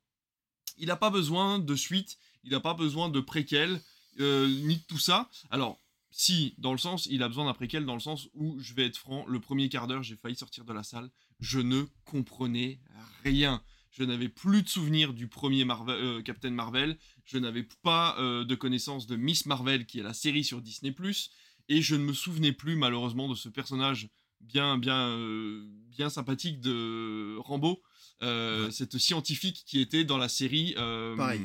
Il 0.76 0.88
n'a 0.88 0.96
pas 0.96 1.08
besoin 1.08 1.58
de 1.58 1.74
suite, 1.74 2.18
il 2.44 2.50
n'a 2.50 2.60
pas 2.60 2.74
besoin 2.74 3.08
de 3.08 3.20
préquel, 3.20 3.80
euh, 4.20 4.46
ni 4.46 4.76
de 4.76 4.82
tout 4.82 4.98
ça. 4.98 5.30
Alors, 5.48 5.80
si, 6.10 6.54
dans 6.58 6.72
le 6.72 6.78
sens, 6.78 7.06
il 7.06 7.22
a 7.22 7.28
besoin 7.28 7.46
d'un 7.46 7.54
préquel, 7.54 7.86
dans 7.86 7.94
le 7.94 8.00
sens 8.00 8.28
où, 8.34 8.60
je 8.60 8.74
vais 8.74 8.84
être 8.84 8.98
franc, 8.98 9.24
le 9.26 9.40
premier 9.40 9.70
quart 9.70 9.86
d'heure, 9.86 10.02
j'ai 10.02 10.16
failli 10.16 10.36
sortir 10.36 10.66
de 10.66 10.72
la 10.74 10.82
salle, 10.82 11.10
je 11.40 11.60
ne 11.60 11.84
comprenais 12.04 12.78
rien. 13.24 13.62
Je 13.98 14.04
n'avais 14.04 14.28
plus 14.28 14.62
de 14.62 14.68
souvenirs 14.68 15.14
du 15.14 15.26
premier 15.26 15.64
Marvel, 15.64 15.96
euh, 15.96 16.22
Captain 16.22 16.50
Marvel, 16.50 16.98
je 17.24 17.38
n'avais 17.38 17.66
pas 17.82 18.14
euh, 18.18 18.44
de 18.44 18.54
connaissance 18.54 19.06
de 19.06 19.16
Miss 19.16 19.46
Marvel, 19.46 19.86
qui 19.86 20.00
est 20.00 20.02
la 20.02 20.12
série 20.12 20.44
sur 20.44 20.60
Disney⁇ 20.60 20.92
et 21.68 21.80
je 21.80 21.96
ne 21.96 22.02
me 22.04 22.12
souvenais 22.12 22.52
plus, 22.52 22.76
malheureusement, 22.76 23.26
de 23.28 23.34
ce 23.34 23.48
personnage 23.48 24.08
bien, 24.42 24.76
bien, 24.76 25.08
euh, 25.08 25.64
bien 25.88 26.10
sympathique 26.10 26.60
de 26.60 27.36
Rambo, 27.38 27.82
Ouais. 28.22 28.70
cette 28.70 28.96
scientifique 28.98 29.64
qui 29.66 29.80
était 29.80 30.04
dans 30.04 30.16
la 30.18 30.28
série... 30.28 30.74
Pareil. 31.16 31.40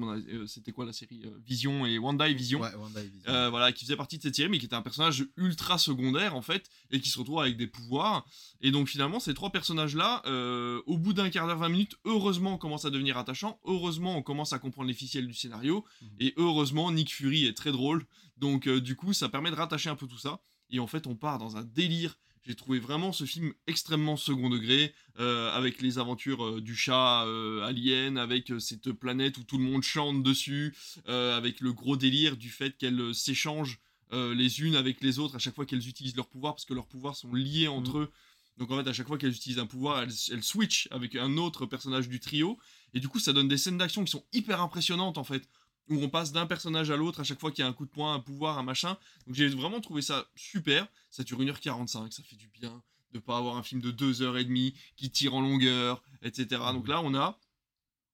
Euh, 0.00 0.46
C'était 0.46 0.72
quoi 0.72 0.84
la 0.84 0.92
série 0.92 1.22
euh, 1.24 1.30
Vision 1.44 1.86
et 1.86 1.98
Wanda 1.98 2.28
et 2.28 2.34
Vision 2.34 2.60
Ouais, 2.60 2.74
WandaVision. 2.74 3.30
euh, 3.30 3.50
voilà, 3.50 3.72
qui 3.72 3.84
faisait 3.84 3.96
partie 3.96 4.18
de 4.18 4.22
cette 4.22 4.34
série, 4.34 4.48
mais 4.48 4.58
qui 4.58 4.66
était 4.66 4.74
un 4.74 4.82
personnage 4.82 5.26
ultra 5.36 5.78
secondaire 5.78 6.34
en 6.34 6.42
fait, 6.42 6.68
et 6.90 7.00
qui 7.00 7.08
se 7.08 7.18
retrouve 7.18 7.40
avec 7.40 7.56
des 7.56 7.66
pouvoirs. 7.66 8.26
Et 8.60 8.70
donc 8.70 8.88
finalement, 8.88 9.20
ces 9.20 9.34
trois 9.34 9.50
personnages-là, 9.50 10.22
euh, 10.26 10.82
au 10.86 10.98
bout 10.98 11.12
d'un 11.12 11.30
quart 11.30 11.46
d'heure, 11.46 11.58
20 11.58 11.68
minutes, 11.68 11.96
heureusement, 12.04 12.54
on 12.54 12.58
commence 12.58 12.84
à 12.84 12.90
devenir 12.90 13.16
attachant. 13.18 13.58
Heureusement, 13.64 14.16
on 14.16 14.22
commence 14.22 14.52
à 14.52 14.58
comprendre 14.58 14.88
les 14.88 14.94
ficelles 14.94 15.26
du 15.26 15.34
scénario. 15.34 15.84
Mhm. 16.02 16.08
Et 16.20 16.34
heureusement, 16.36 16.90
Nick 16.92 17.12
Fury 17.14 17.46
est 17.46 17.54
très 17.56 17.72
drôle. 17.72 18.04
Donc 18.36 18.66
euh, 18.66 18.80
du 18.80 18.96
coup, 18.96 19.12
ça 19.12 19.28
permet 19.28 19.50
de 19.50 19.56
rattacher 19.56 19.90
un 19.90 19.96
peu 19.96 20.06
tout 20.06 20.18
ça. 20.18 20.40
Et 20.70 20.80
en 20.80 20.86
fait, 20.86 21.06
on 21.06 21.14
part 21.14 21.38
dans 21.38 21.56
un 21.56 21.62
délire. 21.62 22.16
J'ai 22.46 22.54
trouvé 22.54 22.78
vraiment 22.78 23.12
ce 23.12 23.24
film 23.24 23.54
extrêmement 23.66 24.18
second 24.18 24.50
degré, 24.50 24.92
euh, 25.18 25.50
avec 25.52 25.80
les 25.80 25.98
aventures 25.98 26.44
euh, 26.44 26.60
du 26.60 26.76
chat 26.76 27.24
euh, 27.24 27.62
alien, 27.62 28.18
avec 28.18 28.52
cette 28.58 28.92
planète 28.92 29.38
où 29.38 29.44
tout 29.44 29.56
le 29.56 29.64
monde 29.64 29.82
chante 29.82 30.22
dessus, 30.22 30.74
avec 31.06 31.60
le 31.60 31.72
gros 31.72 31.96
délire 31.96 32.36
du 32.36 32.50
fait 32.50 32.76
qu'elles 32.76 33.14
s'échangent 33.14 33.80
les 34.12 34.60
unes 34.60 34.76
avec 34.76 35.00
les 35.00 35.18
autres 35.18 35.34
à 35.34 35.38
chaque 35.40 35.56
fois 35.56 35.66
qu'elles 35.66 35.88
utilisent 35.88 36.16
leur 36.16 36.28
pouvoir, 36.28 36.54
parce 36.54 36.64
que 36.64 36.74
leurs 36.74 36.86
pouvoirs 36.86 37.16
sont 37.16 37.32
liés 37.34 37.66
entre 37.66 37.98
eux. 37.98 38.12
Donc 38.58 38.70
en 38.70 38.76
fait, 38.76 38.88
à 38.88 38.92
chaque 38.92 39.08
fois 39.08 39.18
qu'elles 39.18 39.32
utilisent 39.32 39.58
un 39.58 39.66
pouvoir, 39.66 40.02
elles, 40.02 40.12
elles 40.30 40.44
switchent 40.44 40.86
avec 40.92 41.16
un 41.16 41.36
autre 41.36 41.66
personnage 41.66 42.08
du 42.08 42.20
trio. 42.20 42.56
Et 42.92 43.00
du 43.00 43.08
coup, 43.08 43.18
ça 43.18 43.32
donne 43.32 43.48
des 43.48 43.58
scènes 43.58 43.78
d'action 43.78 44.04
qui 44.04 44.12
sont 44.12 44.24
hyper 44.32 44.60
impressionnantes 44.60 45.18
en 45.18 45.24
fait. 45.24 45.48
Où 45.90 45.96
on 46.02 46.08
passe 46.08 46.32
d'un 46.32 46.46
personnage 46.46 46.90
à 46.90 46.96
l'autre 46.96 47.20
à 47.20 47.24
chaque 47.24 47.40
fois 47.40 47.50
qu'il 47.50 47.62
y 47.62 47.66
a 47.66 47.68
un 47.68 47.72
coup 47.74 47.84
de 47.84 47.90
poing, 47.90 48.14
un 48.14 48.20
pouvoir, 48.20 48.58
un 48.58 48.62
machin. 48.62 48.96
Donc 49.26 49.34
j'ai 49.36 49.48
vraiment 49.48 49.80
trouvé 49.80 50.00
ça 50.02 50.26
super. 50.34 50.86
Ça 51.10 51.24
dure 51.24 51.40
1h45, 51.40 52.10
ça 52.10 52.22
fait 52.22 52.36
du 52.36 52.48
bien 52.48 52.82
de 53.12 53.18
pas 53.20 53.36
avoir 53.38 53.56
un 53.56 53.62
film 53.62 53.80
de 53.80 53.92
2h30 53.92 54.74
qui 54.96 55.10
tire 55.10 55.34
en 55.34 55.40
longueur, 55.40 56.02
etc. 56.22 56.46
Donc 56.72 56.88
là, 56.88 57.00
on 57.02 57.14
a 57.14 57.38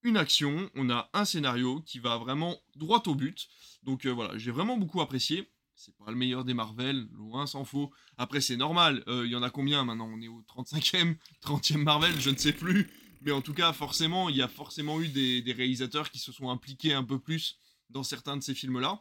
une 0.02 0.16
action, 0.16 0.70
on 0.74 0.90
a 0.90 1.08
un 1.12 1.24
scénario 1.24 1.80
qui 1.82 1.98
va 2.00 2.18
vraiment 2.18 2.58
droit 2.76 3.02
au 3.06 3.14
but. 3.14 3.48
Donc 3.82 4.04
euh, 4.04 4.10
voilà, 4.10 4.36
j'ai 4.36 4.50
vraiment 4.50 4.76
beaucoup 4.76 5.00
apprécié. 5.00 5.50
C'est 5.74 5.96
pas 5.96 6.10
le 6.10 6.16
meilleur 6.16 6.44
des 6.44 6.52
Marvel, 6.52 7.08
loin 7.12 7.46
s'en 7.46 7.64
faut. 7.64 7.90
Après, 8.18 8.42
c'est 8.42 8.58
normal. 8.58 9.02
euh, 9.08 9.24
Il 9.24 9.32
y 9.32 9.36
en 9.36 9.42
a 9.42 9.48
combien 9.48 9.82
maintenant? 9.84 10.10
On 10.12 10.20
est 10.20 10.28
au 10.28 10.42
35e, 10.42 11.16
30e 11.42 11.78
Marvel, 11.78 12.20
je 12.20 12.28
ne 12.28 12.36
sais 12.36 12.52
plus. 12.52 12.90
Mais 13.22 13.32
en 13.32 13.42
tout 13.42 13.52
cas, 13.54 13.72
forcément, 13.72 14.28
il 14.28 14.36
y 14.36 14.42
a 14.42 14.48
forcément 14.48 15.00
eu 15.00 15.08
des, 15.08 15.42
des 15.42 15.52
réalisateurs 15.52 16.10
qui 16.10 16.18
se 16.18 16.32
sont 16.32 16.48
impliqués 16.50 16.94
un 16.94 17.04
peu 17.04 17.18
plus 17.18 17.58
dans 17.90 18.02
certains 18.02 18.36
de 18.36 18.42
ces 18.42 18.54
films-là. 18.54 19.00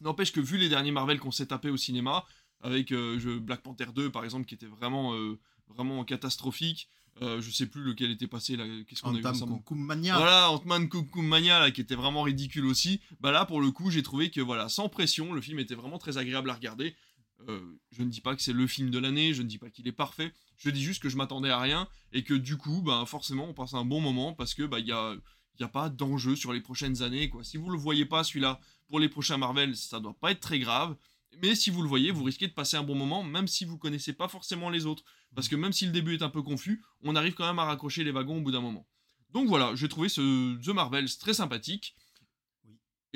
N'empêche 0.00 0.32
que 0.32 0.40
vu 0.40 0.58
les 0.58 0.68
derniers 0.68 0.92
Marvel 0.92 1.18
qu'on 1.18 1.30
s'est 1.30 1.46
tapé 1.46 1.70
au 1.70 1.76
cinéma, 1.76 2.24
avec 2.62 2.92
euh, 2.92 3.18
je- 3.18 3.38
Black 3.38 3.62
Panther 3.62 3.86
2 3.94 4.10
par 4.10 4.24
exemple, 4.24 4.46
qui 4.46 4.54
était 4.54 4.66
vraiment, 4.66 5.14
euh, 5.14 5.38
vraiment 5.68 6.04
catastrophique, 6.04 6.88
euh, 7.22 7.40
je 7.40 7.50
sais 7.50 7.66
plus 7.66 7.82
lequel 7.82 8.10
était 8.10 8.26
passé 8.26 8.56
là, 8.56 8.64
qu'est-ce 8.86 9.00
qu'on 9.00 9.14
a 9.16 9.18
eu 9.18 9.22
récemment 9.32 9.58
voilà, 10.18 10.50
Ant-Man 10.50 10.88
Mania 11.16 11.58
là, 11.60 11.70
qui 11.70 11.80
était 11.80 11.94
vraiment 11.94 12.22
ridicule 12.22 12.66
aussi. 12.66 13.00
Bah 13.20 13.32
là, 13.32 13.46
pour 13.46 13.60
le 13.62 13.70
coup, 13.70 13.90
j'ai 13.90 14.02
trouvé 14.02 14.30
que 14.30 14.40
voilà, 14.42 14.68
sans 14.68 14.88
pression, 14.90 15.32
le 15.32 15.40
film 15.40 15.58
était 15.58 15.74
vraiment 15.74 15.98
très 15.98 16.18
agréable 16.18 16.50
à 16.50 16.54
regarder. 16.54 16.94
Euh, 17.48 17.78
je 17.90 18.02
ne 18.02 18.08
dis 18.08 18.20
pas 18.20 18.34
que 18.34 18.42
c'est 18.42 18.52
le 18.52 18.66
film 18.66 18.90
de 18.90 18.98
l'année, 18.98 19.34
je 19.34 19.42
ne 19.42 19.48
dis 19.48 19.58
pas 19.58 19.70
qu'il 19.70 19.86
est 19.86 19.92
parfait. 19.92 20.32
Je 20.56 20.70
dis 20.70 20.82
juste 20.82 21.02
que 21.02 21.08
je 21.08 21.16
m'attendais 21.16 21.50
à 21.50 21.60
rien 21.60 21.88
et 22.12 22.22
que 22.22 22.34
du 22.34 22.56
coup, 22.56 22.82
bah 22.82 23.04
forcément, 23.06 23.48
on 23.48 23.54
passe 23.54 23.74
un 23.74 23.84
bon 23.84 24.00
moment 24.00 24.32
parce 24.32 24.54
que 24.54 24.62
bah 24.62 24.80
y 24.80 24.92
a, 24.92 25.14
y 25.60 25.62
a 25.62 25.68
pas 25.68 25.88
d'enjeu 25.88 26.34
sur 26.34 26.52
les 26.52 26.60
prochaines 26.60 27.02
années 27.02 27.28
quoi. 27.28 27.44
Si 27.44 27.56
vous 27.56 27.70
le 27.70 27.78
voyez 27.78 28.06
pas 28.06 28.24
celui-là 28.24 28.60
pour 28.88 29.00
les 29.00 29.08
prochains 29.08 29.36
Marvel, 29.36 29.76
ça 29.76 30.00
doit 30.00 30.16
pas 30.18 30.32
être 30.32 30.40
très 30.40 30.58
grave. 30.58 30.96
Mais 31.42 31.54
si 31.54 31.70
vous 31.70 31.82
le 31.82 31.88
voyez, 31.88 32.10
vous 32.10 32.24
risquez 32.24 32.48
de 32.48 32.52
passer 32.52 32.78
un 32.78 32.82
bon 32.82 32.94
moment, 32.94 33.22
même 33.22 33.46
si 33.46 33.64
vous 33.66 33.76
connaissez 33.76 34.14
pas 34.14 34.28
forcément 34.28 34.70
les 34.70 34.86
autres. 34.86 35.04
Parce 35.34 35.48
que 35.48 35.56
même 35.56 35.72
si 35.72 35.84
le 35.84 35.92
début 35.92 36.14
est 36.14 36.22
un 36.22 36.30
peu 36.30 36.42
confus, 36.42 36.82
on 37.02 37.14
arrive 37.14 37.34
quand 37.34 37.46
même 37.46 37.58
à 37.58 37.64
raccrocher 37.64 38.04
les 38.04 38.10
wagons 38.10 38.38
au 38.38 38.40
bout 38.40 38.52
d'un 38.52 38.62
moment. 38.62 38.86
Donc 39.32 39.48
voilà, 39.48 39.74
j'ai 39.74 39.88
trouvé 39.88 40.08
ce 40.08 40.56
The 40.62 40.68
Marvels 40.68 41.18
très 41.18 41.34
sympathique. 41.34 41.94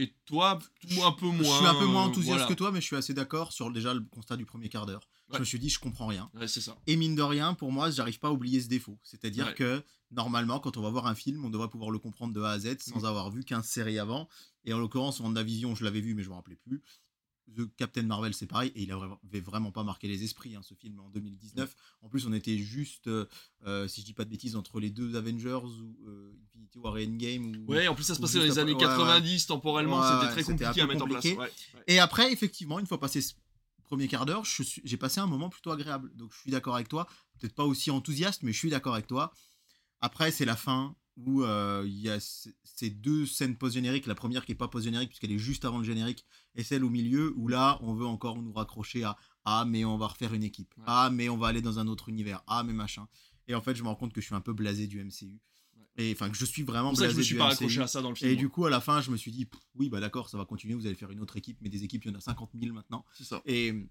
Et 0.02 0.14
toi, 0.25 0.59
un 1.02 1.12
peu 1.12 1.26
moins. 1.26 1.37
Je 1.45 1.45
suis 1.59 1.66
un 1.66 1.75
peu 1.75 1.85
moins 1.87 2.04
enthousiaste 2.04 2.38
voilà. 2.38 2.47
que 2.47 2.54
toi, 2.54 2.73
mais 2.73 2.80
je 2.80 2.87
suis 2.87 2.97
assez 2.97 3.12
d'accord 3.12 3.52
sur 3.52 3.71
déjà 3.71 3.92
le 3.92 4.00
constat 4.00 4.37
du 4.37 4.47
premier 4.47 4.69
quart 4.71 4.87
d'heure. 4.87 5.02
Ouais. 5.28 5.35
Je 5.35 5.40
me 5.40 5.45
suis 5.45 5.59
dit, 5.59 5.69
je 5.69 5.78
comprends 5.78 6.07
rien. 6.07 6.30
Ouais, 6.35 6.49
c'est 6.49 6.61
ça. 6.62 6.76
Et 6.87 6.97
mine 6.97 7.14
de 7.14 7.23
rien, 7.23 7.52
pour 7.54 7.71
moi, 7.71 7.90
j'arrive 7.90 8.19
pas 8.19 8.28
à 8.28 8.33
oublier 8.33 8.61
ce 8.62 8.69
défaut. 8.69 8.99
C'est-à-dire 9.02 9.49
Ouais. 9.49 9.54
que 9.54 9.83
normalement, 10.11 10.59
quand 10.59 10.76
on 10.78 10.83
va 10.83 10.88
voir 10.90 11.07
un 11.07 11.14
film, 11.14 11.45
on 11.45 11.50
devrait 11.50 11.69
pouvoir 11.69 11.90
le 11.90 11.99
comprendre 11.99 12.33
de 12.33 12.40
A 12.40 12.50
à 12.52 12.59
Z 12.59 12.78
sans 12.80 13.00
Mm. 13.02 13.04
avoir 13.04 13.30
vu 13.30 13.45
15 13.45 13.66
séries 13.66 13.99
avant. 13.99 14.28
Et 14.64 14.73
en 14.73 14.78
l'occurrence, 14.78 15.21
WandaVision, 15.21 15.75
je 15.75 15.85
l'avais 15.85 16.00
vu, 16.00 16.14
mais 16.14 16.23
je 16.23 16.30
me 16.30 16.35
rappelais 16.35 16.57
plus. 16.57 16.83
The 17.57 17.62
Captain 17.76 18.02
Marvel, 18.02 18.33
c'est 18.33 18.47
pareil, 18.47 18.71
et 18.75 18.83
il 18.83 18.92
avait 18.92 19.40
vraiment 19.40 19.73
pas 19.73 19.83
marqué 19.83 20.07
les 20.09 20.23
esprits, 20.23 20.54
hein, 20.54 20.61
ce 20.62 20.75
film, 20.75 21.00
en 21.00 21.09
2019. 21.11 21.75
En 22.02 22.09
plus, 22.09 22.26
on 22.26 22.33
était 22.33 22.57
juste, 22.59 23.09
euh, 23.09 23.26
euh, 23.66 23.88
si 23.88 24.00
je 24.02 24.07
dis 24.07 24.12
pas 24.12 24.25
de 24.25 24.30
bêtises, 24.30 24.54
entre 24.57 24.78
les 24.78 24.90
deux 24.90 25.16
Avengers, 25.16 25.54
ou 25.64 25.97
euh, 26.07 26.33
Infinity 26.45 26.78
War 26.78 26.97
et 26.99 27.07
Endgame. 27.07 27.64
Ou... 27.66 27.73
Ouais, 27.73 27.88
en 27.88 27.95
plus 27.95 28.04
ça 28.04 28.14
se 28.14 28.21
passait 28.21 28.38
dans 28.38 28.45
les 28.45 28.59
années 28.59 28.73
après- 28.75 28.87
ouais, 28.87 28.92
ouais. 28.92 28.99
90, 28.99 29.47
temporellement, 29.47 30.00
Ouais, 30.00 30.07
c'était 30.21 30.33
très 30.33 30.45
compliqué 30.45 30.80
à 30.80 30.87
mettre 30.87 31.04
en 31.04 31.09
place. 31.09 31.26
Et 31.87 31.99
après, 31.99 32.33
effectivement, 32.33 32.78
une 32.78 32.87
fois 32.87 33.00
passé 33.00 33.21
ce 33.21 33.35
premier 33.85 34.07
quart 34.07 34.26
d'heure, 34.26 34.45
j'ai 34.85 34.97
passé 34.97 35.19
un 35.21 35.26
moment 35.26 35.49
plutôt 35.49 35.73
agréable. 35.73 36.12
Donc 36.14 36.33
je 36.33 36.38
suis 36.38 36.50
d'accord 36.52 36.76
avec 36.76 36.88
toi. 36.88 37.09
Peut-être 37.40 37.54
pas 37.54 37.64
aussi 37.64 37.90
enthousiaste, 37.90 38.45
mais 38.45 38.52
je 38.52 38.59
suis 38.59 38.71
d'accord 38.71 38.95
avec 38.95 39.09
toi. 39.09 39.33
Après, 40.00 40.30
c'est 40.30 40.45
la 40.45 40.54
fin 40.57 40.95
où 41.26 41.42
euh, 41.42 41.84
il 41.86 41.98
y 41.98 42.08
a 42.08 42.18
ces 42.20 42.90
deux 42.90 43.26
scènes 43.26 43.56
post-génériques. 43.56 44.06
La 44.06 44.14
première 44.14 44.44
qui 44.44 44.52
est 44.52 44.56
pas 44.56 44.68
post-générique 44.68 45.10
puisqu'elle 45.10 45.32
est 45.32 45.38
juste 45.38 45.64
avant 45.64 45.78
le 45.78 45.84
générique, 45.84 46.24
et 46.54 46.62
celle 46.62 46.84
au 46.84 46.90
milieu 46.90 47.32
où 47.36 47.48
là, 47.48 47.78
on 47.82 47.94
veut 47.94 48.06
encore 48.06 48.40
nous 48.40 48.52
raccrocher 48.52 49.04
à 49.04 49.16
ah 49.44 49.64
mais 49.66 49.84
on 49.84 49.96
va 49.96 50.08
refaire 50.08 50.34
une 50.34 50.42
équipe, 50.44 50.72
Ouais. 50.76 50.84
ah 50.86 51.10
mais 51.12 51.28
on 51.28 51.36
va 51.36 51.48
aller 51.48 51.62
dans 51.62 51.78
un 51.78 51.86
autre 51.86 52.08
univers, 52.08 52.42
ah 52.46 52.62
mais 52.62 52.72
machin. 52.72 53.08
Et 53.48 53.54
en 53.54 53.62
fait, 53.62 53.74
je 53.74 53.82
me 53.82 53.88
rends 53.88 53.94
compte 53.96 54.12
que 54.12 54.20
je 54.20 54.26
suis 54.26 54.34
un 54.34 54.40
peu 54.40 54.52
blasé 54.52 54.86
du 54.86 55.02
MCU. 55.02 55.40
Et 55.96 56.12
enfin 56.12 56.30
que 56.30 56.36
je 56.36 56.44
suis 56.44 56.62
vraiment 56.62 56.90
pour 56.90 56.98
ça 56.98 57.04
blasé 57.04 57.14
je 57.14 57.18
me 57.18 57.22
suis 57.24 57.34
pas 57.36 57.48
à 57.48 57.86
ça 57.86 58.00
dans 58.00 58.10
le 58.10 58.14
film. 58.14 58.30
Et 58.30 58.36
du 58.36 58.48
coup, 58.48 58.64
à 58.64 58.70
la 58.70 58.80
fin, 58.80 59.00
je 59.00 59.10
me 59.10 59.16
suis 59.16 59.32
dit, 59.32 59.48
oui, 59.74 59.88
bah 59.88 60.00
d'accord, 60.00 60.28
ça 60.28 60.38
va 60.38 60.44
continuer, 60.44 60.74
vous 60.74 60.86
allez 60.86 60.94
faire 60.94 61.10
une 61.10 61.20
autre 61.20 61.36
équipe, 61.36 61.58
mais 61.60 61.68
des 61.68 61.84
équipes, 61.84 62.04
il 62.04 62.12
y 62.12 62.14
en 62.14 62.18
a 62.18 62.20
50 62.20 62.50
000 62.60 62.72
maintenant. 62.74 63.04
C'est 63.12 63.24
ça. 63.24 63.42
Et 63.44 63.88